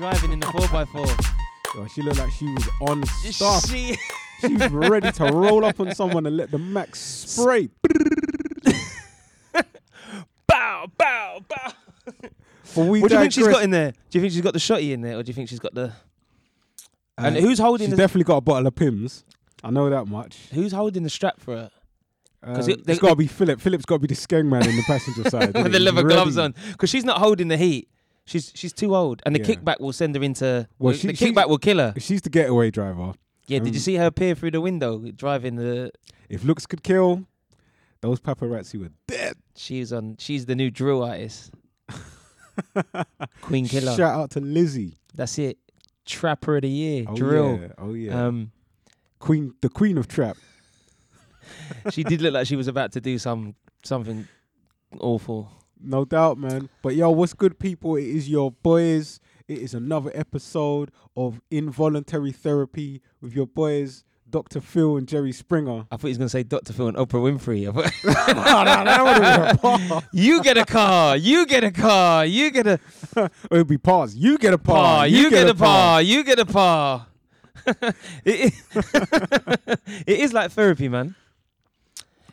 [0.00, 1.34] driving in the 4x4.
[1.74, 3.68] Yo, she looked like she was on stuff.
[3.68, 3.96] She,
[4.40, 7.68] She was ready to roll up on someone and let the max spray.
[10.46, 11.72] bow, bow, bow.
[12.74, 13.56] But we What do you think she's digress.
[13.56, 13.92] got in there?
[13.92, 15.74] Do you think she's got the shotty in there, or do you think she's got
[15.74, 15.92] the?
[17.18, 17.96] And Uh, who's holding She's the?
[18.02, 19.24] definitely got a bottle of Pimm's.
[19.62, 20.38] I know that much.
[20.54, 21.70] who's holding the strap for her?
[22.42, 23.60] Um, 'Cause it- they- it's got to be Philip.
[23.60, 25.52] Philip's got to be the skeng man in the passenger side.
[25.52, 27.89] With the leather gloves on, because she's not holding the heat.
[28.26, 29.46] She's she's too old, and the Yeah.
[29.46, 30.68] kickback will send her into.
[30.78, 31.94] Well, the she- the she- kickback will kill her.
[31.98, 33.14] She's the getaway driver.
[33.46, 35.90] Yeah, did you um, see her peer through the window driving the?
[36.28, 37.24] If looks could kill,
[38.00, 39.34] those paparazzi were dead.
[39.56, 40.16] She's on.
[40.20, 41.50] She's the new drill artist,
[43.42, 43.96] Queen Killer.
[43.96, 44.98] Shout out to Lizzie.
[45.14, 45.58] That's it.
[46.06, 47.58] Trapper of the year, Oh drill.
[47.60, 47.68] yeah.
[47.78, 48.26] Oh yeah.
[48.26, 48.52] Um,
[49.18, 50.36] queen, the queen of trap.
[51.90, 54.28] she did look like she was about to do some something
[55.00, 55.50] awful.
[55.82, 56.68] No doubt, man.
[56.82, 57.96] But yo, what's good, people?
[57.96, 59.20] It is your boys.
[59.48, 64.60] It is another episode of Involuntary Therapy with your boys, Dr.
[64.60, 65.86] Phil and Jerry Springer.
[65.90, 66.72] I thought he was gonna say Dr.
[66.72, 67.64] Phil and Oprah Winfrey.
[67.64, 70.02] No, no, that would've been a par.
[70.12, 71.16] you get a car.
[71.16, 72.24] You get a car.
[72.26, 72.78] You get a
[73.16, 74.14] It would be pause.
[74.14, 74.76] You get a par.
[74.76, 75.06] par.
[75.08, 76.02] You, get, a par.
[76.02, 77.06] You get a par.
[78.24, 78.62] it, is
[80.06, 81.14] it is like therapy, man.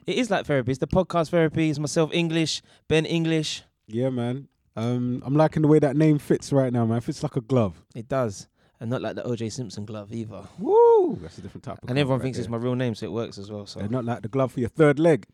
[0.07, 0.71] It is like therapy.
[0.71, 1.69] It's the podcast therapy.
[1.69, 3.63] It's myself English, Ben English.
[3.87, 4.47] Yeah, man.
[4.75, 6.99] Um, I'm liking the way that name fits right now, man.
[6.99, 7.83] It Fits like a glove.
[7.95, 8.47] It does,
[8.79, 10.43] and not like the OJ Simpson glove either.
[10.59, 11.17] Woo!
[11.21, 11.89] That's a different type of.
[11.89, 13.65] And everyone right thinks it's my real name, so it works as well.
[13.65, 15.25] So And not like the glove for your third leg.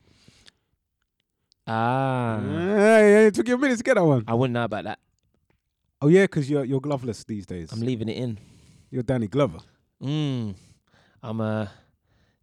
[1.67, 4.23] ah, Hey, it took you a minute to get that one.
[4.27, 4.99] I wouldn't know about that.
[6.01, 7.71] Oh yeah, because you're you're gloveless these days.
[7.71, 8.39] I'm leaving it in.
[8.89, 9.59] you're Danny Glover.
[10.01, 10.55] Mm.
[11.21, 11.67] I'm uh,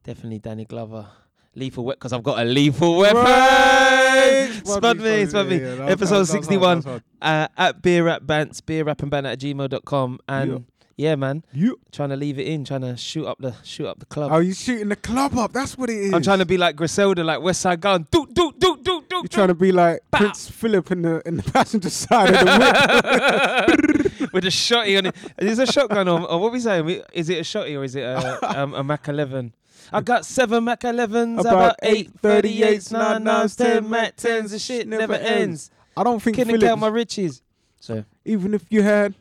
[0.04, 1.06] definitely Danny Glover.
[1.54, 4.64] Lethal weapon because I've got a lethal weapon.
[4.64, 5.56] Spud me, spud me.
[5.62, 10.20] Episode 61 uh, at beer rap bants, beer rap and at gmail.com.
[10.28, 10.64] And
[10.96, 11.16] yeah.
[11.16, 11.80] man, You?
[11.90, 14.30] trying to leave it in, trying to shoot up the shoot up the club.
[14.32, 15.52] Oh, you shooting the club up?
[15.52, 16.12] That's what it is.
[16.14, 18.06] I'm trying to be like Griselda, like Westside Gunn.
[18.12, 19.16] Do do do do do.
[19.16, 20.18] You're trying to be like Bow.
[20.18, 24.32] Prince Philip in the in the passenger side of the whip.
[24.32, 25.16] with a shotty on it.
[25.38, 27.02] Is it a shotgun or, or what we saying?
[27.12, 29.52] Is it a shotty or is it a, um, a Mac 11?
[29.92, 34.16] I got seven Mac 11s, About about eight eight 38s, 38s, 9 9s, 10 Mac
[34.16, 34.50] 10s.
[34.50, 35.70] The shit never ends.
[35.96, 37.42] I don't think Couldn't count Phillips, my riches.
[37.80, 39.14] So even if you had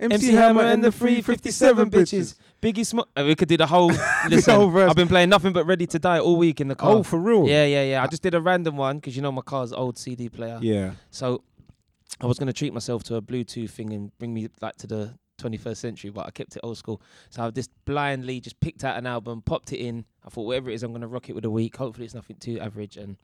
[0.00, 2.34] MC, MC Hammer and the 357 bitches.
[2.60, 3.08] Biggie Smoke.
[3.16, 3.92] Uh, we could do the whole.
[4.28, 4.90] Listen, whole verse.
[4.90, 6.90] I've been playing nothing but Ready to Die all week in the car.
[6.90, 7.46] Oh, for real?
[7.46, 8.02] yeah, yeah, yeah.
[8.02, 10.58] I just did a random one because you know my car's old CD player.
[10.60, 10.92] Yeah.
[11.10, 11.42] So
[12.20, 15.14] I was gonna treat myself to a Bluetooth thing and bring me like to the
[15.38, 17.00] 21st century, but I kept it old school.
[17.30, 20.04] So I just blindly just picked out an album, popped it in.
[20.26, 21.76] I thought whatever it is, I'm gonna rock it with a week.
[21.76, 23.16] Hopefully it's nothing too average and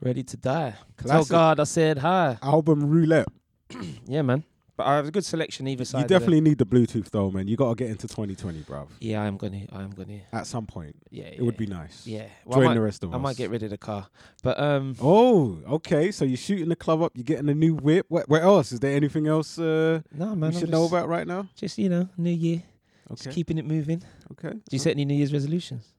[0.00, 0.74] ready to die.
[1.04, 2.38] Tell God I said hi.
[2.42, 3.28] Album roulette.
[4.06, 4.42] Yeah, man.
[4.80, 6.00] But I have a good selection either side.
[6.00, 7.46] You definitely need the Bluetooth though, man.
[7.46, 8.88] You got to get into 2020, bruv.
[8.98, 9.66] Yeah, I am gonna.
[9.70, 10.20] I am gonna.
[10.32, 12.06] At some point, Yeah, it would be nice.
[12.06, 12.28] Yeah.
[12.46, 13.18] Well, Join might, the rest of I us.
[13.18, 14.06] I might get rid of the car,
[14.42, 16.10] but um, Oh, okay.
[16.12, 17.12] So you're shooting the club up.
[17.14, 18.06] You're getting a new whip.
[18.08, 18.72] What, what else?
[18.72, 20.44] Is there anything else uh, no, man.
[20.54, 21.46] I'm should know about right now?
[21.54, 22.62] Just you know, New Year,
[23.10, 23.24] Okay.
[23.24, 24.02] just keeping it moving.
[24.32, 24.52] Okay.
[24.54, 25.92] Do you set any New Year's resolutions?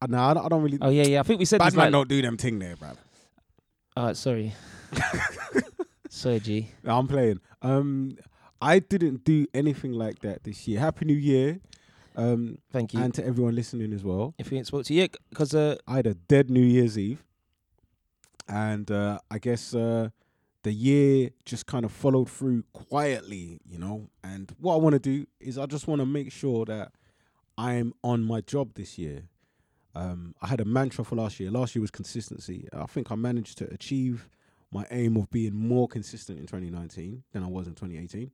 [0.00, 0.78] Uh, nah, I don't, I don't really.
[0.80, 1.20] Oh yeah, yeah.
[1.20, 1.92] I think we said Bad man like.
[1.92, 2.96] don't do them thing there, bruv.
[3.94, 4.54] Uh, sorry.
[6.08, 6.68] sorry, G.
[6.82, 7.40] No, I'm playing.
[7.62, 8.16] Um,
[8.62, 10.80] I didn't do anything like that this year.
[10.80, 11.60] Happy New Year,
[12.16, 13.00] um, Thank you.
[13.00, 14.34] and to everyone listening as well.
[14.38, 17.24] if we ain't spoke to you, because uh, I had a dead New Year's Eve,
[18.48, 20.10] and uh, I guess uh,
[20.62, 24.08] the year just kind of followed through quietly, you know.
[24.22, 26.92] And what I want to do is I just want to make sure that
[27.56, 29.24] I'm on my job this year.
[29.94, 31.50] Um, I had a mantra for last year.
[31.50, 32.68] Last year was consistency.
[32.72, 34.28] I think I managed to achieve
[34.72, 38.30] my aim of being more consistent in 2019 than I was in 2018.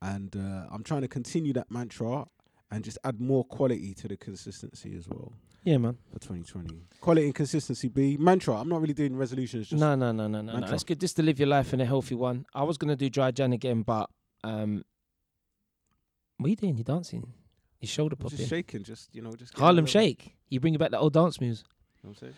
[0.00, 2.26] And uh, I'm trying to continue that mantra
[2.70, 5.32] and just add more quality to the consistency as well
[5.64, 5.96] yeah, man.
[6.12, 6.82] for 2020.
[7.00, 8.16] Quality and consistency B.
[8.18, 8.56] Mantra.
[8.56, 9.68] I'm not really doing resolutions.
[9.68, 10.52] Just No, no, no, no, no, no.
[10.52, 10.74] mantra.
[10.74, 12.46] It's good just to live your life in a healthy one.
[12.54, 14.10] I was gonna do dry Jan again, but
[14.42, 14.84] um,
[16.38, 16.76] what are you doing?
[16.76, 17.32] You dancing?
[17.80, 18.82] Your shoulder I'm just shaking.
[18.82, 20.36] Just you know, just Harlem Shake.
[20.48, 21.64] You bring back the old dance moves.
[22.02, 22.34] You know what I'm saying?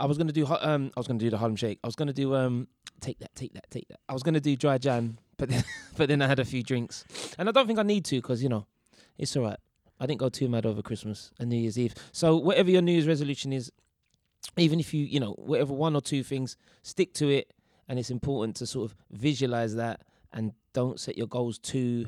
[0.00, 1.78] I was gonna do um I was gonna do the Harlem Shake.
[1.84, 2.66] I was gonna do um
[3.00, 4.00] take that, take that, take that.
[4.08, 5.62] I was gonna do dry Jan, but then
[5.96, 7.04] but then I had a few drinks,
[7.38, 8.66] and I don't think I need to because you know
[9.18, 9.58] it's all right.
[10.00, 11.94] I didn't go too mad over Christmas and New Year's Eve.
[12.12, 13.70] So whatever your New Year's resolution is,
[14.56, 17.52] even if you you know whatever one or two things, stick to it,
[17.86, 20.00] and it's important to sort of visualize that
[20.32, 22.06] and don't set your goals too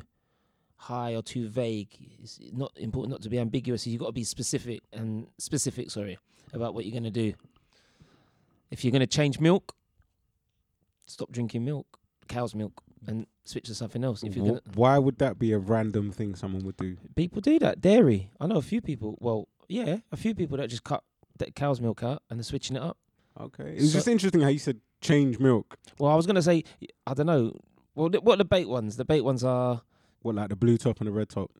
[0.76, 1.90] high or too vague.
[2.22, 3.86] It's not important not to be ambiguous.
[3.86, 5.90] You've got to be specific and specific.
[5.90, 6.18] Sorry
[6.54, 7.34] about what you're gonna do.
[8.72, 9.76] If you're gonna change milk,
[11.06, 11.86] stop drinking milk,
[12.28, 12.82] cow's milk.
[13.06, 14.22] and switch to something else.
[14.22, 16.96] If you're gonna, Why would that be a random thing someone would do?
[17.16, 17.80] people do that.
[17.80, 18.30] Dairy.
[18.40, 19.18] I know a few people.
[19.20, 21.02] Well, yeah, a few people that just cut
[21.38, 22.96] that cow's milk out and they're switching it up.
[23.40, 25.76] Okay, it's So- just interesting how you said change milk.
[25.98, 26.62] Well, I was gonna say,
[27.06, 27.58] I don't know.
[27.94, 28.96] Well, th- what are the bait ones?
[28.96, 29.82] The bait ones are.
[30.22, 31.50] What like the blue top and the red top?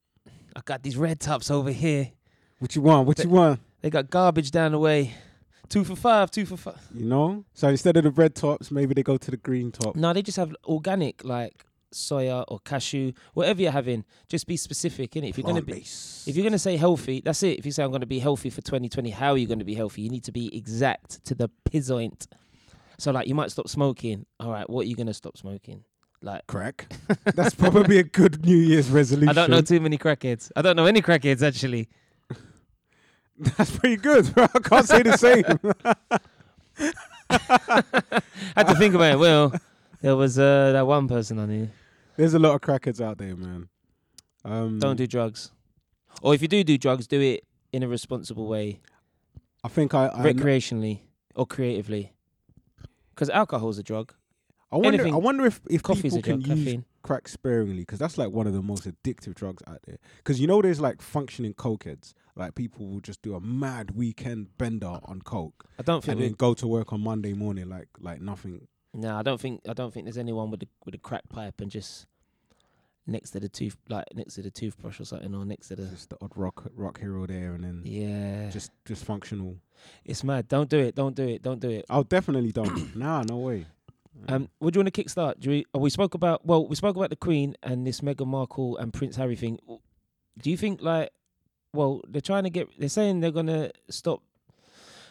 [0.55, 2.13] I got these red tops over here.
[2.61, 3.09] What you want?
[3.09, 3.61] What you want?
[3.81, 5.13] They got garbage down the way.
[5.69, 6.31] Two for five.
[6.31, 6.81] Two for five.
[6.95, 7.45] You know.
[7.55, 9.97] So instead of the red tops, maybe they go to the green top.
[9.97, 14.05] No, they just have organic, like soya or cashew, whatever you're having.
[14.29, 15.31] Just be specific, innit?
[15.31, 16.29] If you're gonna be, Plant-based.
[16.29, 17.59] if you're gonna say healthy, that's it.
[17.59, 20.03] If you say I'm gonna be healthy for 2020, how are you gonna be healthy?
[20.03, 22.27] You need to be exact to the pizzoint.
[22.99, 24.27] So like, you might stop smoking.
[24.41, 25.85] All right, what are you gonna stop smoking?
[26.23, 26.87] Like, crack.
[27.35, 29.29] That's probably a good New Year's resolution.
[29.29, 30.53] I don't know too many crackheads.
[30.55, 31.89] I don't know any crackheads actually.
[33.57, 34.33] That's pretty good.
[34.37, 35.45] I can't say the same.
[38.57, 39.19] had to think about it.
[39.19, 39.53] Well,
[40.01, 41.71] there was uh, that one person on here.
[42.17, 43.69] There's a lot of crackheads out there, man.
[44.45, 45.51] Um, Don't do drugs,
[46.21, 48.81] or if you do do drugs, do it in a responsible way,
[49.65, 50.07] I think I.
[50.09, 51.01] I, recreationally
[51.35, 52.13] or creatively.
[53.15, 54.13] Because alcohol's a drug.
[54.71, 54.95] I wonder.
[54.95, 56.57] anything- I wonder if if Coffee's people a can drug.
[56.59, 56.85] use Caffeine.
[57.03, 59.99] crack sparingly because that's like one of the most addictive drugs out there.
[60.19, 62.15] Because you know, there's like functioning cokeheads.
[62.35, 66.13] Like people will just do a mad weekend bender on coke I don't think.
[66.15, 68.69] and then go to work on Monday morning like like nothing.
[68.95, 69.61] no, I don't think.
[69.69, 72.07] I don't think there's anyone with a with a crack pipe and just
[73.07, 75.87] next to the tooth, like next to the toothbrush or something, or next to the.
[75.87, 79.57] Just the odd rock rock hero there, and then Yeah, just just functional.
[80.05, 80.49] it's mad.
[80.49, 80.95] Don't do it.
[80.95, 81.43] Don't do it.
[81.43, 81.85] Don't do it.
[81.91, 82.97] I'll definitely don't.
[83.05, 83.67] nah, no way.
[84.29, 85.41] Um, what do you want to kickstart?
[85.41, 88.27] Do we, oh, we spoke about well, we spoke about the Queen and this Meghan
[88.27, 89.59] Markle and Prince Harry thing.
[90.41, 91.11] Do you think like,
[91.73, 94.23] well, they're trying to get, they're saying they're gonna stop.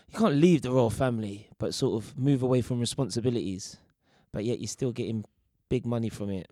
[0.10, 3.78] You can't leave the royal family, but sort of move away from responsibilities,
[4.34, 5.25] but yet you're still getting
[5.69, 6.50] big money from it,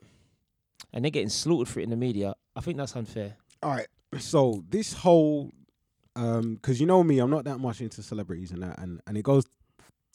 [0.93, 2.35] and they're getting slaughtered for it in the media.
[2.55, 3.35] I think that's unfair.
[3.61, 3.87] All right.
[4.17, 5.51] So this whole,
[6.15, 9.17] um, because you know me, I'm not that much into celebrities and that, and and
[9.17, 9.43] it goes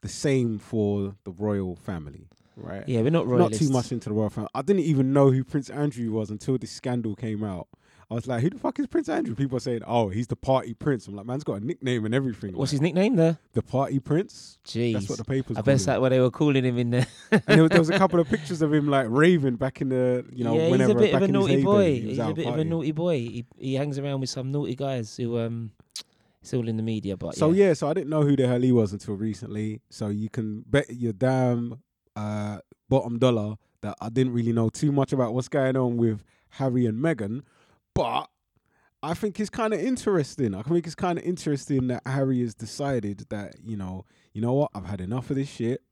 [0.03, 2.87] the same for the royal family, right?
[2.89, 3.39] Yeah, we're not royal.
[3.51, 4.51] Not too much into the royal family.
[4.55, 7.69] I didn't even know who Prince Andrew was until this scandal came out.
[8.15, 9.35] I was like, who the fuck is Prince Andrew?
[9.35, 11.09] People are saying, oh, he's the party prince.
[11.09, 12.53] I'm like, man's got a nickname and everything.
[12.55, 13.39] What's like, his nickname there?
[13.55, 14.59] the party prince?
[14.65, 15.57] Jeez, That's what the papers.
[15.57, 17.07] I bet that's what they were calling him in there.
[17.33, 19.89] and there was, there was a couple of pictures of him like raving back in
[19.89, 21.95] the, you know, yeah, whenever he's a bit of a naughty boy.
[21.95, 23.19] he He's a bit of a naughty boy.
[23.19, 25.73] He he hangs around with some naughty guys who um,
[26.41, 27.17] it's all in the media.
[27.17, 27.75] But So yeah, yeah.
[27.75, 29.81] so I didn't know who the hell he was until recently.
[29.91, 31.81] So you can bet your damn
[32.15, 32.59] uh,
[32.89, 36.87] bottom dollar that I didn't really know too much about what's going on with Harry
[36.87, 37.43] and Meghan,
[37.95, 38.29] but
[39.03, 40.55] I think it's kind of interesting.
[40.55, 44.53] I think it's kind of interesting that Harry has decided that you know, you know
[44.53, 45.83] what, I've had enough of this shit,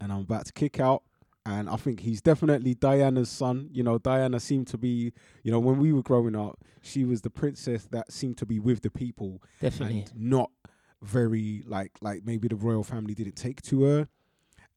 [0.00, 1.02] and I'm about to kick out.
[1.44, 3.68] And I think he's definitely Diana's son.
[3.72, 5.12] You know, Diana seemed to be,
[5.42, 8.60] you know, when we were growing up, she was the princess that seemed to be
[8.60, 10.02] with the people definitely.
[10.02, 10.52] and not
[11.02, 14.08] very like like maybe the royal family didn't take to her,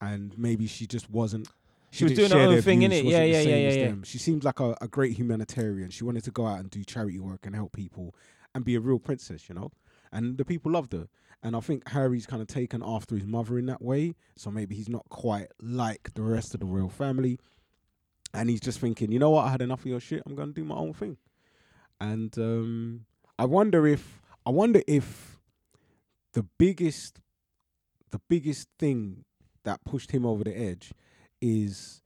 [0.01, 1.47] and maybe she just wasn't.
[1.95, 3.03] She was doing her own thing, innit?
[3.03, 3.95] wasn't Yeah, yeah, yeah, yeah, yeah.
[4.03, 5.89] She seemed like a, a great humanitarian.
[5.89, 8.13] She wanted to go out and do charity work and help people
[8.53, 9.71] and be a real princess, you know.
[10.11, 11.07] And the people loved her.
[11.41, 14.15] And I think Harry's kind of taken after his mother in that way.
[14.35, 17.39] So maybe he's not quite like the rest of the royal family.
[18.33, 19.45] And he's just thinking, you know what?
[19.45, 20.23] I had enough of your shit.
[20.25, 21.17] I'm going to do my own thing.
[22.01, 23.05] And um,
[23.39, 25.39] I wonder if I wonder if
[26.33, 27.19] the biggest
[28.11, 29.23] the biggest thing
[29.63, 30.93] that pushed him over the edge
[31.45, 32.01] is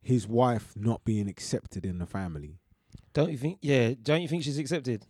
[0.00, 2.58] his wife not being accepted in the family.
[3.12, 3.58] Don't you think?
[3.62, 5.04] Yeah, don't you think she's accepted?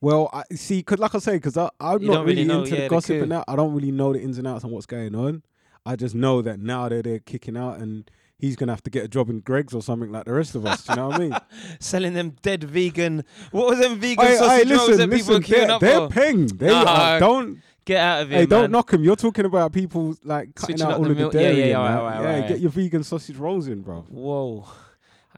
[0.00, 2.82] Well, I see, because like I say, because I'm not really really, know, into yeah,
[2.84, 3.44] the gossip and that.
[3.46, 5.42] I don't really know the ins and outs on what's going on.
[5.84, 9.04] I just know that now that they're kicking out and he's gonna have to get
[9.04, 10.88] a job in Greggs or something like the rest of us.
[10.88, 11.36] you know what I mean?
[11.80, 13.24] Selling them dead vegan.
[13.50, 15.42] What was them vegan sausage hey, rolls listen, people listen.
[15.42, 16.08] queuing They're, up they're for?
[16.08, 16.46] peng.
[16.46, 18.70] They Nah, are, don't Get out of here, hey, don't man.
[18.72, 19.02] knock them.
[19.04, 21.34] You're talking about people like cutting Switching out all the of the milk.
[21.34, 21.78] Yeah, yeah, yeah, that.
[21.78, 22.48] right, right, yeah, right.
[22.48, 24.02] get your vegan sausage rolls in, bro.
[24.08, 24.66] Whoa.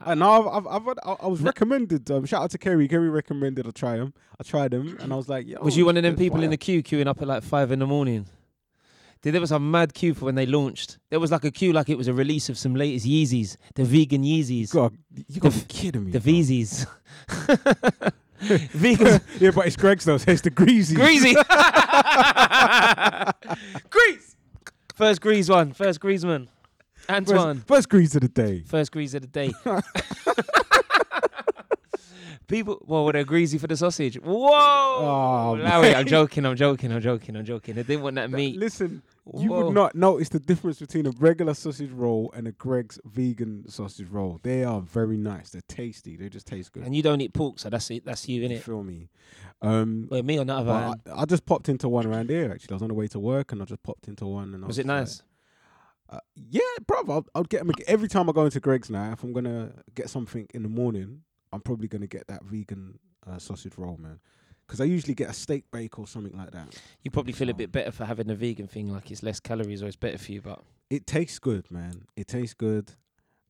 [0.05, 2.09] And I've, I've, I've, had- I was recommended.
[2.11, 2.87] Um, shout out to Kerry.
[2.87, 4.13] Kerry recommended I try them.
[4.39, 6.49] I tried them, and I was like, Yo, Was you one of them people in
[6.49, 8.25] the queue queuing up at like five in the morning?
[9.21, 10.97] Dude, there was a mad queue for when they launched.
[11.09, 13.85] There was like a queue like it was a release of some latest Yeezys, the
[13.85, 14.97] vegan Yeezys, God,
[15.29, 16.11] you got to be kidding me.
[16.11, 16.85] the bro.
[18.73, 20.95] Vegans, yeah, but it's Greggs though, so it's the greasy.
[20.95, 21.33] greasy.
[23.89, 24.35] Grease.
[24.95, 25.73] First grease one.
[25.73, 26.47] First greaseman.
[27.09, 27.57] Antoine.
[27.57, 28.63] First, first grease of the day.
[28.65, 29.51] First grease of the day.
[32.47, 34.15] People, well, they're greasy for the sausage.
[34.19, 34.49] Whoa!
[34.51, 36.45] Oh, Larry, I'm joking.
[36.45, 36.91] I'm joking.
[36.91, 37.35] I'm joking.
[37.35, 37.75] I'm joking.
[37.75, 38.57] They didn't want that meat.
[38.57, 39.01] Listen,
[39.39, 39.65] you Whoa.
[39.65, 44.09] would not notice the difference between a regular sausage roll and a Greggs vegan sausage
[44.09, 44.39] roll.
[44.43, 45.51] They are very nice.
[45.51, 46.17] They're tasty.
[46.17, 46.83] They just taste good.
[46.83, 48.05] And you don't eat pork, so that's it.
[48.05, 48.59] That's you, you innit?
[48.61, 49.09] feel me?
[49.61, 50.95] Um, Well, me on the other hand.
[51.07, 52.51] I, I just popped into one around here.
[52.51, 54.53] Actually, I was on the way to work, and I just popped into one.
[54.53, 55.23] And I Was was it like, nice?
[56.09, 56.97] Uh, yeah, bro.
[57.07, 59.13] I'll, I'll get every time I go into Greggs now.
[59.13, 61.21] If I'm gonna get something in the morning,
[61.53, 64.19] I'm probably gonna get that vegan uh, sausage roll, man.
[64.73, 66.75] Because I usually get a steak bake or something like that.
[67.03, 69.83] You probably feel a bit better for having a vegan thing, like it's less calories
[69.83, 70.41] or it's better for you.
[70.41, 72.05] But It tastes good, man.
[72.15, 72.91] It tastes good,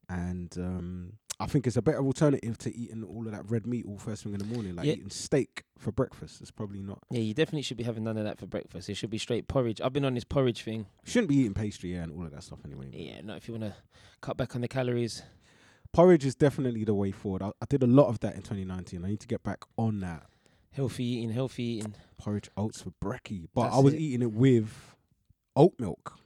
[0.09, 3.85] and um, I think it's a better alternative to eating all of that red meat
[3.87, 4.75] all first thing in the morning.
[4.75, 4.95] Like Yeah.
[4.95, 6.41] eating steak for breakfast.
[6.41, 6.99] It's probably not.
[7.09, 8.89] yeah, you definitely should be having none of that for breakfast.
[8.89, 9.79] It should be straight porridge.
[9.79, 10.87] I've been on this porridge thing.
[11.05, 12.87] Shouldn't be eating pastry yeah, and all of that stuff anyway.
[12.87, 12.99] man.
[12.99, 13.75] Yeah, not if you want to
[14.19, 15.23] cut back on the calories.
[15.93, 17.43] Porridge is definitely the way forward.
[17.43, 19.05] I, I did a lot of that in 2019.
[19.05, 20.25] I need to get back on that.
[20.75, 21.95] Healthy eating, healthy eating.
[22.17, 23.99] porridge oats for brekkie, but That's I was it.
[23.99, 24.95] eating it with
[25.55, 26.17] oat milk.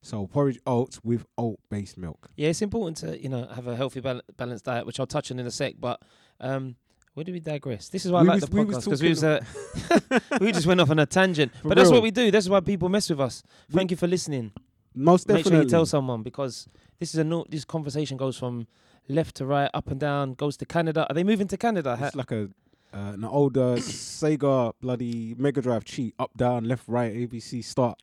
[0.00, 2.30] So porridge oats with oat based milk.
[2.36, 5.30] Yeah, it's important to you know have a healthy bal- balanced diet, which I'll touch
[5.30, 5.74] on in a sec.
[5.78, 6.00] But
[6.40, 6.76] um,
[7.14, 7.88] where do we digress?
[7.88, 9.44] This is why We I like was- the podcast because we was uh,
[10.40, 11.52] we just went off on a tangent.
[11.62, 12.30] For but that's what we do.
[12.30, 13.42] That's why people mess with us.
[13.70, 14.52] We- Thank you for listening.
[14.94, 15.58] Most Make definitely.
[15.58, 16.66] sure you tell someone because
[16.98, 18.66] this is a no, this conversation goes from
[19.08, 21.06] left to right, up and down, goes to Canada.
[21.08, 21.96] Are they moving to Canada?
[21.96, 22.48] Ha- It's like a
[22.92, 26.14] uh, an older Sega bloody Mega Drive cheat.
[26.18, 27.98] Up, down, left, right, ABC, start,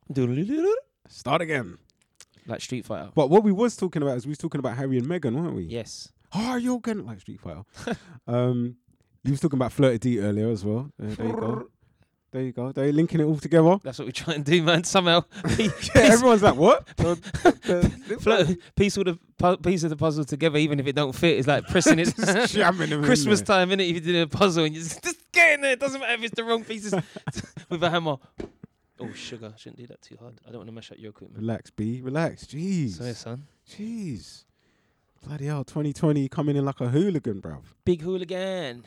[1.08, 1.78] start again.
[2.46, 3.10] like Street Fighter.
[3.14, 5.54] But what we was talking about is we was talking about Harry and Meghan, weren't
[5.54, 5.64] we?
[5.64, 6.12] Yes.
[6.34, 7.62] Oh, you're going like Street Fighter.
[8.26, 8.76] um,
[9.24, 10.90] you was talking about Flirty D earlier as well.
[11.02, 11.68] Uh, there you go.
[12.32, 12.70] There you go.
[12.70, 13.78] They're linking it all together.
[13.82, 14.84] That's what we try and do, man.
[14.84, 15.24] Somehow,
[15.58, 16.86] Yeah, everyone's like, what?
[18.76, 21.48] Piece of the pu- piece of the puzzle together, even if it don't fit, it's
[21.48, 22.14] like pressing it.
[22.16, 23.56] Just jamming them in Christmas there.
[23.66, 23.88] time, innit?
[23.88, 26.14] If you're doing a puzzle and you just, just get in there, it doesn't matter
[26.14, 26.94] if it's the wrong pieces
[27.68, 28.16] with a hammer.
[29.00, 29.52] Oh, sugar.
[29.56, 30.40] Shouldn't do that too hard.
[30.46, 31.40] I don't want to mash up your equipment.
[31.40, 32.00] Relax, B.
[32.02, 32.44] Relax.
[32.44, 32.98] Jeez.
[32.98, 33.46] So, yeah, son.
[33.68, 34.44] Jeez.
[35.26, 37.62] Bloody hell, 2020 coming in like a hooligan, bruv.
[37.84, 38.84] Big hooligan.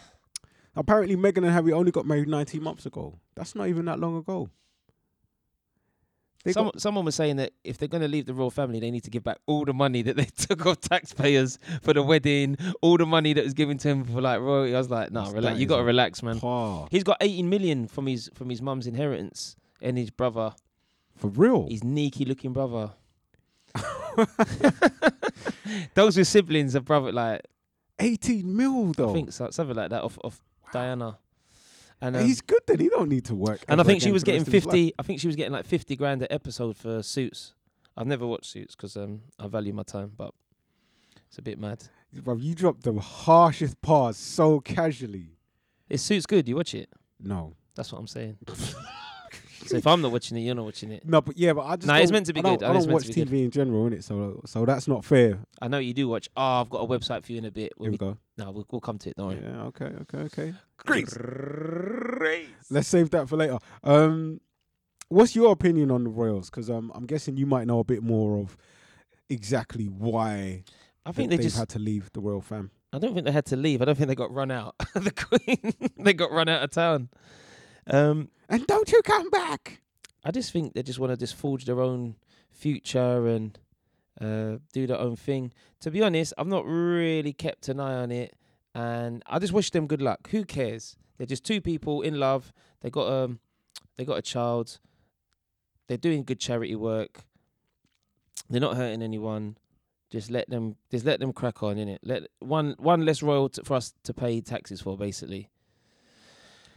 [0.76, 3.20] Apparently, Meghan and Harry only got married 19 months ago.
[3.36, 4.50] That's not even that long ago.
[6.44, 8.82] They Some, got, someone was saying that if they're going to leave the royal family,
[8.82, 12.04] they need to give back all the money that they took off taxpayers for the
[12.04, 14.76] wedding, all the money that was given to him for like royalty.
[14.76, 15.54] I was like, no, That's- relax.
[15.56, 16.40] that You is got to a relax, man.
[16.42, 16.88] par.
[16.92, 20.54] He's got 18 million from his from his mum's inheritance and his brother,
[21.16, 21.68] For real.
[21.70, 22.92] his sneaky looking brother.
[25.96, 27.42] Those with siblings are brother like
[28.00, 29.12] 18 mil, though.
[29.12, 30.42] I think so, something like that off off
[30.74, 31.18] Diana.
[32.02, 32.80] And um, He's good then.
[32.80, 33.62] He don't need to work.
[33.70, 34.74] and I think she was getting rest of his life.
[34.74, 37.54] 50 I think she was getting like 50 grand an episode for Suits.
[37.96, 40.34] I've never watched Suits cuz um I value my time, but
[41.28, 41.84] it's a bit mad.
[42.14, 45.38] Bruv, you dropped the harshest pause so casually.
[45.90, 46.48] Is Suits good?
[46.48, 46.90] You watch it?
[47.20, 47.56] No.
[47.76, 48.38] That's what I'm saying.
[49.66, 51.06] so if I'm not watching it, you're not watching it.
[51.06, 52.64] No, but yeah, but I just Nah, it's meant to be I good.
[52.64, 54.04] I It's don't watch to be TV in general, innit?
[54.04, 55.40] So, so that's not fair.
[55.62, 56.30] I know you do watch.
[56.36, 57.74] Oh, I've got a website for you in a bit.
[57.80, 58.18] Here we go.
[58.38, 59.16] No, we'll, we'll come to it.
[59.18, 59.42] Don't worry.
[59.44, 60.54] Yeah, okay, okay, okay.
[60.78, 61.16] Grace.
[62.70, 63.60] Let's save that for later.
[63.84, 64.42] Um,
[65.10, 66.50] what's your opinion on the Royals?
[66.50, 68.58] Because um, I'm guessing you might know a bit more of
[69.30, 70.64] exactly why
[71.06, 71.58] I think they, they have just.
[71.58, 72.72] had to leave the royal fam.
[72.92, 73.82] I don't think they had to leave.
[73.82, 74.76] I don't think they got run out.
[74.94, 75.92] the Queen.
[75.98, 77.10] they got run out of town.
[77.88, 79.82] Um, And don't you come back?
[80.24, 82.16] I just think they just want to just forge their own
[82.52, 83.58] future and
[84.22, 85.52] uh, do their own thing.
[85.82, 88.36] To be honest, I've not really kept an eye on it,
[88.74, 90.30] and I just wish them good luck.
[90.30, 90.96] Who cares?
[91.18, 92.54] They're just two people in love.
[92.82, 93.40] They got um,
[93.98, 94.80] they got a child.
[95.88, 97.26] They're doing good charity work.
[98.50, 99.58] They're not hurting anyone.
[100.10, 102.00] Just let them, just let them crack on in it.
[102.04, 105.50] Let one one less royal t- for us to pay taxes for, basically.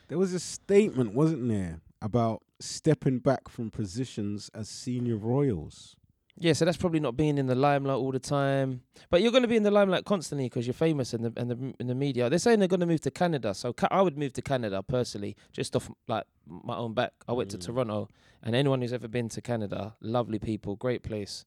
[0.09, 5.97] There was a statement, wasn't there, about stepping back from positions as senior royals.
[6.39, 8.83] Yeah, so that's probably not being in the limelight all the time.
[9.09, 11.49] But you're going to be in the limelight constantly because you're famous in the in
[11.49, 12.29] the in the media.
[12.29, 14.83] They're saying they're going to move to Canada, so ca- I would move to Canada
[14.83, 17.13] personally, just off like my own back.
[17.27, 17.65] I went to Mm.
[17.65, 18.09] Toronto,
[18.43, 21.47] and anyone who's ever been to Canada, lovely people, great place,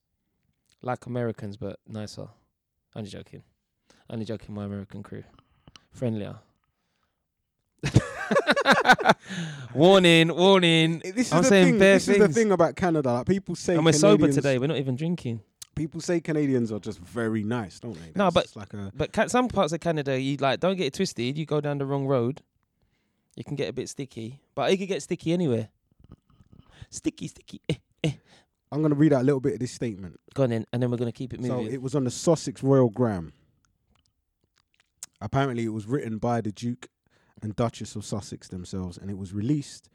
[0.81, 2.27] like Americans but nicer.
[2.95, 3.43] Only joking,
[4.09, 4.55] only joking.
[4.55, 5.23] My American crew,
[5.91, 6.39] friendlier.
[9.73, 10.99] warning, warning.
[10.99, 11.79] This is I'm the saying thing.
[11.79, 13.13] bare This is the thing about Canada.
[13.13, 14.57] Like people say, And we're sober Canadians- today.
[14.59, 15.41] We're not even drinking.
[15.75, 18.11] People say Canadians are just very nice, don't they?
[18.15, 20.75] No, That's but- just like a But ca- some parts of Canada, you like don't
[20.75, 21.37] get it twisted.
[21.37, 22.41] You go down the wrong road,
[23.35, 24.41] you can get a bit sticky.
[24.55, 25.69] But it could get sticky anywhere.
[26.89, 27.61] Sticky, sticky.
[28.03, 28.11] Eh.
[28.71, 30.19] I'm going to read out a little bit of this statement.
[30.33, 31.67] Go on then, and then we're gonna keep it moving.
[31.67, 33.33] So it was on the Sussex Royal Gram.
[35.21, 36.87] Apparently, it was written by the Duke
[37.43, 39.89] and Duchess of Sussex themselves, and it was released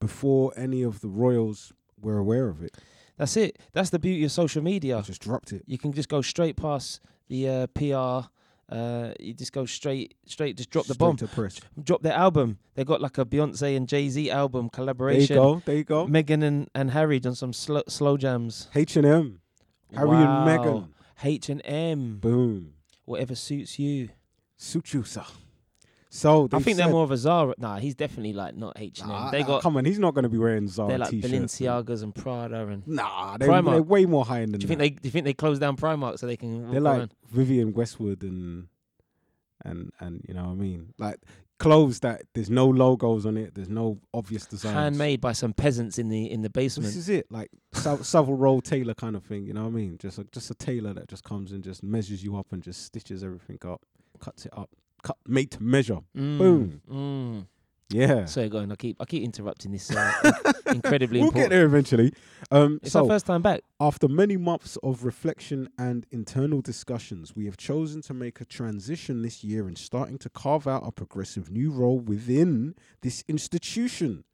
[0.00, 2.76] before any of the royals were aware of it.
[3.16, 3.58] That's it.
[3.72, 5.02] That's the beauty of social I media.
[5.04, 5.64] just dropped it.
[5.66, 8.28] You can just go straight past the uh, PR.
[8.70, 11.16] Uh, you just go straight, straight, just drop the bomb.
[11.16, 11.58] to press.
[11.82, 12.58] Drop their album.
[12.74, 15.34] They got like a Beyonce and Jay Z album collaboration.
[15.36, 15.62] There you go.
[15.64, 16.06] There you go.
[16.06, 18.68] Meghan and, and Harry done some slow, slow jams.
[18.74, 19.40] H and M.
[19.94, 20.46] Harry Wow.
[20.46, 20.88] and Meghan.
[21.24, 22.18] H and M.
[22.20, 22.74] Boom.
[23.06, 24.10] Whatever suits you.
[24.58, 25.24] Suit you, sir.
[26.10, 27.54] So I think they're more of a Zara.
[27.58, 29.28] Nah, he's definitely like not H and M.
[29.30, 29.84] They got come on.
[29.84, 31.32] He's not going to be wearing Zara they're like t-shirts.
[31.32, 32.86] Balenciagas and Prada and.
[32.86, 33.72] Nah, they're, Primark.
[33.72, 34.84] they're way more high end than Do you think that.
[34.84, 34.90] they?
[34.90, 36.70] Do you think they close down Primark so they can?
[36.70, 37.14] They're like around?
[37.30, 38.68] Vivienne Westwood and
[39.64, 41.16] and and you know what I mean, like
[41.58, 44.74] clothes that there's no logos on it, there's no obvious designs.
[44.74, 46.86] handmade by some peasants in the in the basement.
[46.86, 49.44] This is it, like Sav- Savile Row tailor kind of thing.
[49.44, 49.98] You know what I mean?
[49.98, 52.84] Just a just a tailor that just comes and just measures you up and just
[52.84, 53.82] stitches everything up,
[54.20, 54.70] cuts it up,
[55.26, 55.98] made to measure.
[56.16, 56.82] Mm, Boom.
[56.90, 57.46] Mm.
[57.90, 58.70] Yeah, So go on.
[58.70, 59.90] I keep I keep interrupting this.
[59.90, 60.12] Uh,
[60.66, 61.50] incredibly we'll important.
[61.50, 62.12] get there eventually.
[62.50, 63.62] Um, It's so our first time back.
[63.80, 69.22] After many months of reflection and internal discussions, we have chosen to make a transition
[69.22, 74.24] this year and starting to carve out a progressive new role within this institution.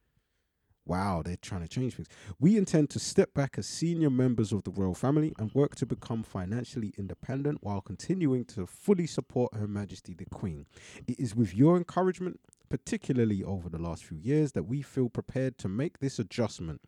[0.87, 2.09] Wow, they're trying to change things.
[2.39, 5.87] We intend to step back as senior members of the royal family and work to
[5.87, 10.67] become financially independent while continuing to fully support Her Majesty the Queen.
[11.07, 12.39] It is with your encouragement,
[12.69, 16.83] particularly over the last few years, that we feel prepared to make this adjustment.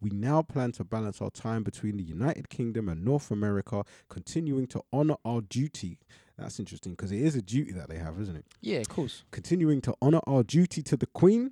[0.00, 4.68] We now plan to balance our time between the United Kingdom and North America, continuing
[4.68, 5.98] to honor our duty.
[6.38, 8.44] That's interesting because it is a duty that they have, isn't it?
[8.60, 9.24] Yeah, of course.
[9.32, 11.50] Continuing to honor our duty to the Queen,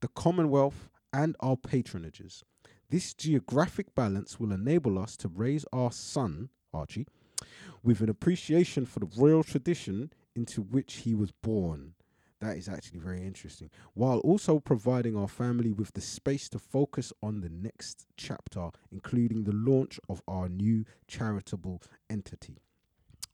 [0.00, 2.42] the Commonwealth, and our patronages.
[2.90, 7.06] This geographic balance will enable us to raise our son, Archie,
[7.82, 11.94] with an appreciation for the royal tradition into which he was born.
[12.40, 13.70] That is actually very interesting.
[13.94, 19.44] While also providing our family with the space to focus on the next chapter, including
[19.44, 22.58] the launch of our new charitable entity.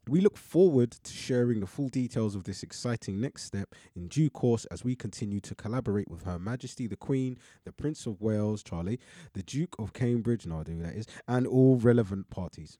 [0.07, 4.29] We look forward to sharing the full details of this exciting next step in due
[4.29, 8.61] course as we continue to collaborate with Her Majesty the Queen, the Prince of Wales,
[8.61, 8.99] Charlie,
[9.33, 12.77] the Duke of Cambridge, no idea who that is, and all relevant parties.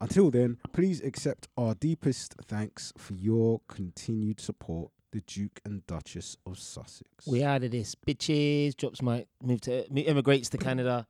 [0.00, 6.36] Until then, please accept our deepest thanks for your continued support, the Duke and Duchess
[6.46, 7.26] of Sussex.
[7.26, 8.76] We out of this, bitches.
[8.76, 9.26] Drops mic.
[9.42, 11.06] Move to immigrates to Canada.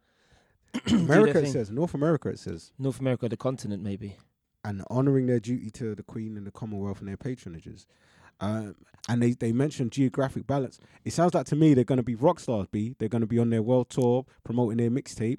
[0.86, 4.16] America, it says, North America, it says, North America, the continent, maybe.
[4.64, 7.86] And honouring their duty to the Queen and the Commonwealth and their patronages.
[8.40, 8.74] Um,
[9.08, 10.78] and they, they mentioned geographic balance.
[11.04, 12.66] It sounds like to me they're going to be rock stars.
[12.70, 12.94] B.
[12.98, 15.38] They're going to be on their world tour promoting their mixtape,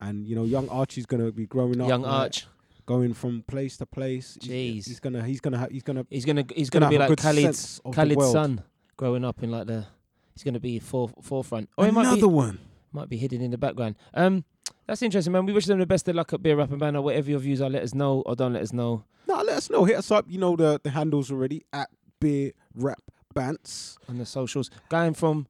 [0.00, 2.46] and you know, young Archie's going to be growing up, Young like, Arch.
[2.84, 4.36] going from place to place.
[4.40, 4.86] Jeez.
[4.86, 7.12] he's gonna he's gonna ha- he's gonna He's gonna he's gonna gonna, be have a
[7.12, 8.32] like Khalid's Khaled's sense of the Khaled's world.
[8.32, 8.62] son
[8.96, 9.86] growing up in like the.
[10.34, 11.68] He's gonna be for, forefront.
[11.78, 12.58] Or he might another be one.
[12.92, 13.96] might be hidden in the background.
[14.14, 14.44] Um,
[14.86, 15.46] that's interesting, man.
[15.46, 17.00] We wish them the best of luck at Beer Rap and Banner.
[17.02, 19.70] Whatever your views are, let us know or don't let us know No, let us
[19.70, 19.84] know.
[19.84, 20.26] Hit us up.
[20.28, 21.88] You know the the handles already at
[22.20, 23.00] Beer Rap
[23.34, 24.70] Bants, on the socials.
[24.90, 25.46] Going from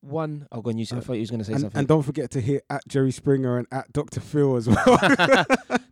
[0.00, 0.78] one, oh, go on.
[0.78, 1.78] You said, I Uh, thought you was gonna say and, something.
[1.78, 4.20] and don't forget to hit at Jerry Springer and at Dr.
[4.20, 4.98] Phil as well.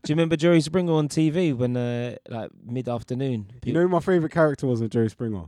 [0.03, 3.47] Do you remember Jerry Springer on TV when uh, like mid afternoon?
[3.65, 5.45] you know who my favorite character was on Jerry Springer?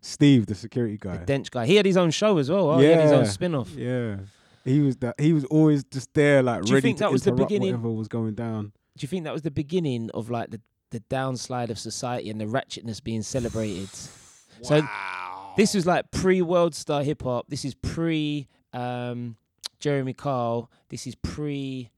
[0.00, 1.16] Steve, the security guy.
[1.18, 1.32] the.
[1.32, 1.64] Dench guy.
[1.66, 2.70] He had his own show as well.
[2.70, 3.30] Oh, he had his own Yeah.
[3.30, 3.70] spin off.
[3.74, 4.16] Yeah.
[4.64, 5.18] He was that.
[5.20, 7.48] He was always just there, like Do you ready think to that was the interrupt
[7.50, 8.72] beginning- whatever was going down.
[8.96, 12.40] Do you think that was the beginning of like the the downslide of society and
[12.40, 13.88] the ratchetness being celebrated?
[14.62, 14.80] So
[15.58, 17.46] this was like pre World Star Hip Hop.
[17.48, 19.36] This is pre um,
[19.80, 20.70] Jeremy Kyle.
[20.88, 21.90] This is pre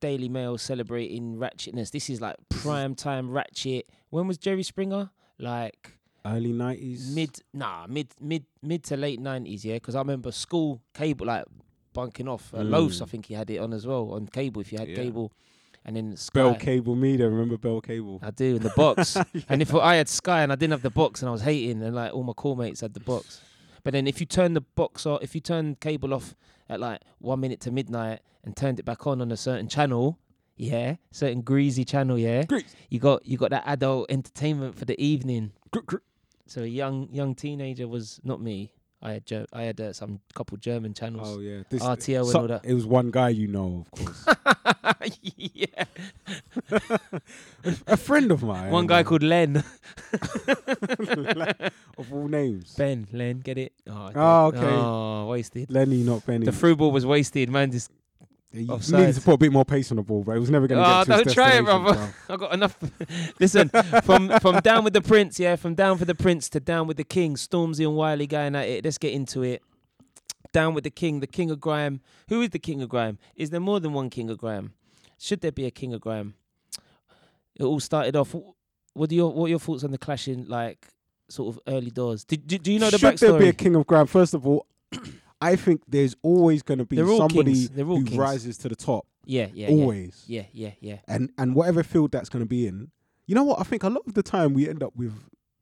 [0.00, 1.90] Daily Mail celebrating ratchetness.
[1.92, 3.88] This is like prime time ratchet.
[4.10, 5.10] When was Jerry Springer?
[5.38, 5.96] Like
[6.26, 7.14] early nineties.
[7.14, 9.64] mid, nah, mid, mid, mid to late nineties.
[9.64, 11.44] Yeah, because I remember school cable like
[11.98, 12.52] bunking off.
[12.54, 13.08] Uh, Los, I Mm.
[13.10, 14.60] think he had it on as well on cable.
[14.60, 14.96] If you had Yeah.
[15.02, 15.32] cable,
[15.84, 16.34] and then Sky.
[16.40, 17.28] Bell Cable Media.
[17.28, 18.20] Remember Bell Cable?
[18.22, 19.16] I do in the box.
[19.48, 21.82] And if I had Sky and I didn't have the box and I was hating,
[21.82, 23.40] and like all my call mates had the box.
[23.84, 26.34] But then if you turn the box off, if you turn cable off
[26.68, 30.18] at like one minute to midnight and turned it back on on a certain channel,
[30.56, 32.74] yeah, certain greasy channel, yeah, Grease.
[32.90, 35.52] you got you got that adult entertainment for the evening.
[35.72, 36.04] Gr- gr-
[36.46, 38.72] So a young young teenager was not me.
[39.00, 41.28] I had Ger- I had uh, some couple German channels.
[41.30, 41.62] Oh yeah.
[41.70, 42.64] This, RTL and all that.
[42.64, 44.26] It was one guy you know, of course.
[45.36, 45.84] yeah,
[47.86, 48.70] a friend of mine.
[48.72, 49.62] one guy called Len.
[51.96, 52.74] of all names.
[52.76, 53.72] Ben, Len, get it?
[53.88, 54.58] Oh, Oh, okay.
[54.66, 55.70] Oh, wasted.
[55.70, 56.46] Lenny, not Benny.
[56.46, 57.70] The through ball was wasted, man.
[57.70, 57.90] Just
[58.50, 59.00] You Offside.
[59.00, 60.80] needed to put a bit more pace on the ball, but it was never going
[60.80, 62.14] ah, to Oh, get to don't try it, brother.
[62.30, 62.78] I got enough.
[63.40, 63.68] Listen,
[64.04, 66.96] from from down with the prince, yeah, from down for the prince to down with
[66.96, 67.34] the king.
[67.34, 68.84] Stormzy and Wiley going at it.
[68.84, 69.62] Let's get into it.
[70.52, 72.00] Down with the king, the king of grime.
[72.30, 73.18] Who is the king of grime?
[73.36, 74.72] Is there more than one king of grime?
[75.18, 76.32] Should there be a king of grime?
[77.56, 78.34] It all started off.
[78.94, 80.88] What do your what are your thoughts on the clashing like
[81.28, 82.24] sort of early doors?
[82.24, 83.20] Did, do, do you know the Should backstory?
[83.20, 84.06] there be a king of grime?
[84.06, 84.64] First of all,
[85.40, 87.70] I think there's always going to be somebody kings.
[87.70, 88.18] They're all who kings.
[88.18, 89.06] rises to the top.
[89.24, 90.24] yeah, yeah, always.
[90.26, 90.98] yeah, yeah, yeah, yeah.
[91.06, 92.90] and and whatever field that's going to be in,
[93.26, 93.60] you know what?
[93.60, 95.14] I think a lot of the time we end up with